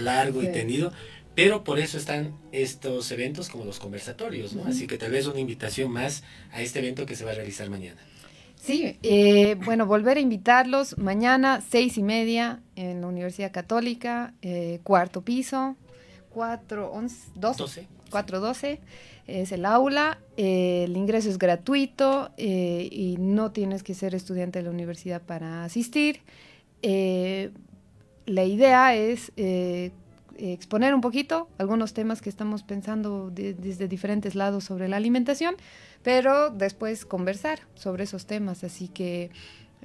largo 0.00 0.42
y 0.42 0.52
tendido, 0.52 0.92
pero 1.34 1.64
por 1.64 1.78
eso 1.80 1.98
están 1.98 2.38
estos 2.52 3.10
eventos 3.10 3.48
como 3.48 3.64
los 3.64 3.80
conversatorios, 3.80 4.52
¿no? 4.54 4.64
Así 4.66 4.86
que 4.86 4.96
tal 4.98 5.10
vez 5.10 5.26
una 5.26 5.40
invitación 5.40 5.90
más 5.90 6.22
a 6.52 6.62
este 6.62 6.78
evento 6.78 7.06
que 7.06 7.16
se 7.16 7.24
va 7.24 7.32
a 7.32 7.34
realizar 7.34 7.68
mañana. 7.68 8.00
Sí, 8.64 8.96
eh, 9.02 9.56
bueno, 9.64 9.86
volver 9.86 10.16
a 10.16 10.20
invitarlos 10.20 10.96
mañana, 10.96 11.60
seis 11.60 11.98
y 11.98 12.02
media, 12.02 12.62
en 12.76 13.02
la 13.02 13.06
Universidad 13.06 13.52
Católica, 13.52 14.32
cuarto 14.82 15.20
piso, 15.22 15.76
cuatro, 16.30 16.90
once, 16.90 17.28
doce, 17.34 17.86
cuatro 18.10 18.40
doce 18.40 18.80
es 19.26 19.52
el 19.52 19.64
aula, 19.64 20.18
eh, 20.36 20.84
el 20.84 20.96
ingreso 20.96 21.30
es 21.30 21.38
gratuito 21.38 22.30
eh, 22.36 22.88
y 22.90 23.16
no 23.18 23.52
tienes 23.52 23.82
que 23.82 23.94
ser 23.94 24.14
estudiante 24.14 24.58
de 24.58 24.64
la 24.64 24.70
universidad 24.70 25.22
para 25.22 25.64
asistir. 25.64 26.20
Eh, 26.82 27.50
la 28.26 28.44
idea 28.44 28.94
es 28.94 29.32
exponer 30.38 30.94
un 30.94 31.00
poquito 31.00 31.48
algunos 31.58 31.94
temas 31.94 32.20
que 32.20 32.28
estamos 32.28 32.62
pensando 32.62 33.30
desde 33.30 33.88
diferentes 33.88 34.34
lados 34.34 34.64
sobre 34.64 34.88
la 34.88 34.96
alimentación, 34.96 35.56
pero 36.02 36.50
después 36.50 37.04
conversar 37.04 37.60
sobre 37.74 38.04
esos 38.04 38.26
temas. 38.26 38.64
Así 38.64 38.88
que 38.88 39.30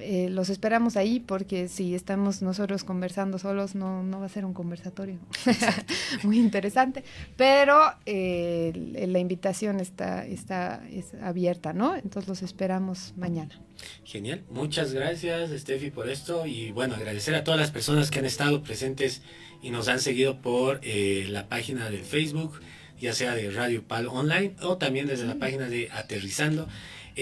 eh, 0.00 0.28
los 0.30 0.50
esperamos 0.50 0.96
ahí 0.96 1.20
porque 1.20 1.68
si 1.68 1.94
estamos 1.94 2.42
nosotros 2.42 2.84
conversando 2.84 3.38
solos 3.38 3.74
no, 3.74 4.02
no 4.02 4.20
va 4.20 4.26
a 4.26 4.28
ser 4.28 4.44
un 4.44 4.54
conversatorio 4.54 5.18
muy 6.22 6.38
interesante, 6.38 7.04
pero 7.36 7.78
eh, 8.06 8.72
la 9.08 9.18
invitación 9.18 9.80
está, 9.80 10.26
está 10.26 10.82
es 10.90 11.14
abierta, 11.22 11.72
¿no? 11.72 11.96
Entonces 11.96 12.28
los 12.28 12.42
esperamos 12.42 13.12
mañana. 13.16 13.60
Genial, 14.04 14.42
muchas 14.50 14.92
gracias 14.92 15.50
Steffi 15.50 15.90
por 15.90 16.08
esto 16.10 16.46
y 16.46 16.72
bueno, 16.72 16.94
agradecer 16.94 17.34
a 17.34 17.44
todas 17.44 17.58
las 17.58 17.70
personas 17.70 18.10
que 18.10 18.18
han 18.18 18.26
estado 18.26 18.62
presentes 18.62 19.22
y 19.62 19.70
nos 19.70 19.88
han 19.88 20.00
seguido 20.00 20.40
por 20.40 20.80
eh, 20.82 21.26
la 21.28 21.48
página 21.48 21.90
de 21.90 21.98
Facebook, 21.98 22.60
ya 22.98 23.12
sea 23.12 23.34
de 23.34 23.50
Radio 23.50 23.82
Pal 23.82 24.08
Online 24.08 24.54
o 24.62 24.78
también 24.78 25.06
desde 25.06 25.26
la 25.26 25.36
página 25.36 25.68
de 25.68 25.90
Aterrizando. 25.90 26.68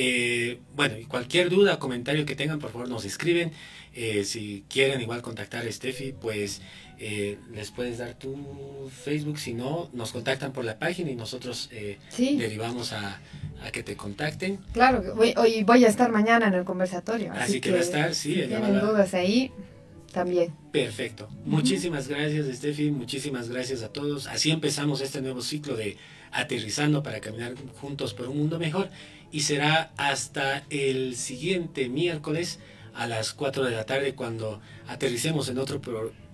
Eh, 0.01 0.61
bueno, 0.77 0.95
cualquier 1.09 1.51
duda, 1.51 1.81
comentario 1.81 2.25
que 2.25 2.37
tengan, 2.37 2.61
por 2.61 2.71
favor 2.71 2.89
nos 2.89 3.05
escriben. 3.05 3.51
Eh, 3.95 4.23
si 4.23 4.65
quieren 4.69 5.01
igual 5.01 5.23
contactar 5.23 5.67
a 5.67 5.73
Steffi, 5.73 6.13
pues 6.13 6.63
eh, 7.01 7.37
les 7.53 7.73
puedes 7.73 7.99
dar 7.99 8.15
tu 8.15 8.89
Facebook. 9.03 9.41
Si 9.41 9.55
no, 9.55 9.91
nos 9.93 10.13
contactan 10.13 10.53
por 10.53 10.65
la 10.65 10.79
página 10.79 11.11
y 11.11 11.17
nosotros 11.17 11.69
derivamos 12.17 12.93
a, 12.93 13.21
que 13.73 13.83
te 13.83 13.97
contacten. 13.97 14.61
Claro, 14.73 15.03
voy, 15.17 15.35
hoy 15.37 15.65
voy 15.65 15.85
a 15.85 15.89
estar 15.89 16.13
mañana 16.13 16.47
en 16.47 16.55
el 16.55 16.65
conversatorio. 16.65 17.33
Así, 17.33 17.61
que, 17.61 17.73
va 17.73 17.79
a 17.79 17.81
estar, 17.81 18.15
sí. 18.15 18.35
Si 18.35 18.47
tienen 18.47 18.79
dudas 18.79 19.15
ahí, 19.15 19.51
también. 20.13 20.55
Perfecto. 20.71 21.29
Muchísimas 21.45 22.07
gracias, 22.07 22.47
Steffi. 22.57 22.93
Muchísimas 22.93 23.49
gracias 23.49 23.83
a 23.83 23.89
todos. 23.89 24.29
Así 24.29 24.53
empezamos 24.53 25.01
este 25.01 25.21
nuevo 25.23 25.43
ciclo 25.43 25.77
de 25.77 25.97
Aterrizando 26.31 27.03
para 27.03 27.21
caminar 27.21 27.55
juntos 27.81 28.13
por 28.13 28.29
un 28.29 28.37
mundo 28.37 28.59
mejor 28.59 28.91
y 29.31 29.41
será 29.41 29.93
hasta 29.97 30.65
el 30.71 31.17
siguiente 31.17 31.89
miércoles 31.89 32.59
a 32.95 33.07
las 33.07 33.33
4 33.33 33.65
de 33.65 33.71
la 33.73 33.85
tarde 33.85 34.15
cuando 34.15 34.61
aterricemos 34.87 35.49
en 35.49 35.59
otro, 35.59 35.81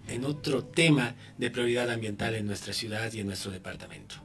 en 0.08 0.24
otro 0.24 0.64
tema 0.64 1.14
de 1.36 1.50
prioridad 1.50 1.90
ambiental 1.90 2.34
en 2.34 2.46
nuestra 2.46 2.72
ciudad 2.72 3.12
y 3.12 3.20
en 3.20 3.26
nuestro 3.26 3.50
departamento. 3.50 4.23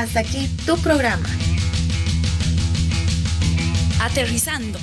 Hasta 0.00 0.20
aquí 0.20 0.48
tu 0.64 0.78
programa. 0.78 1.28
Aterrizando. 4.00 4.78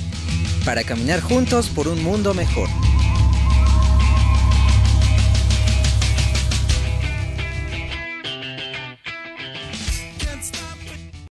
Para 0.64 0.84
caminar 0.84 1.20
juntos 1.20 1.68
por 1.68 1.88
un 1.88 2.02
mundo 2.04 2.34
mejor. 2.34 2.87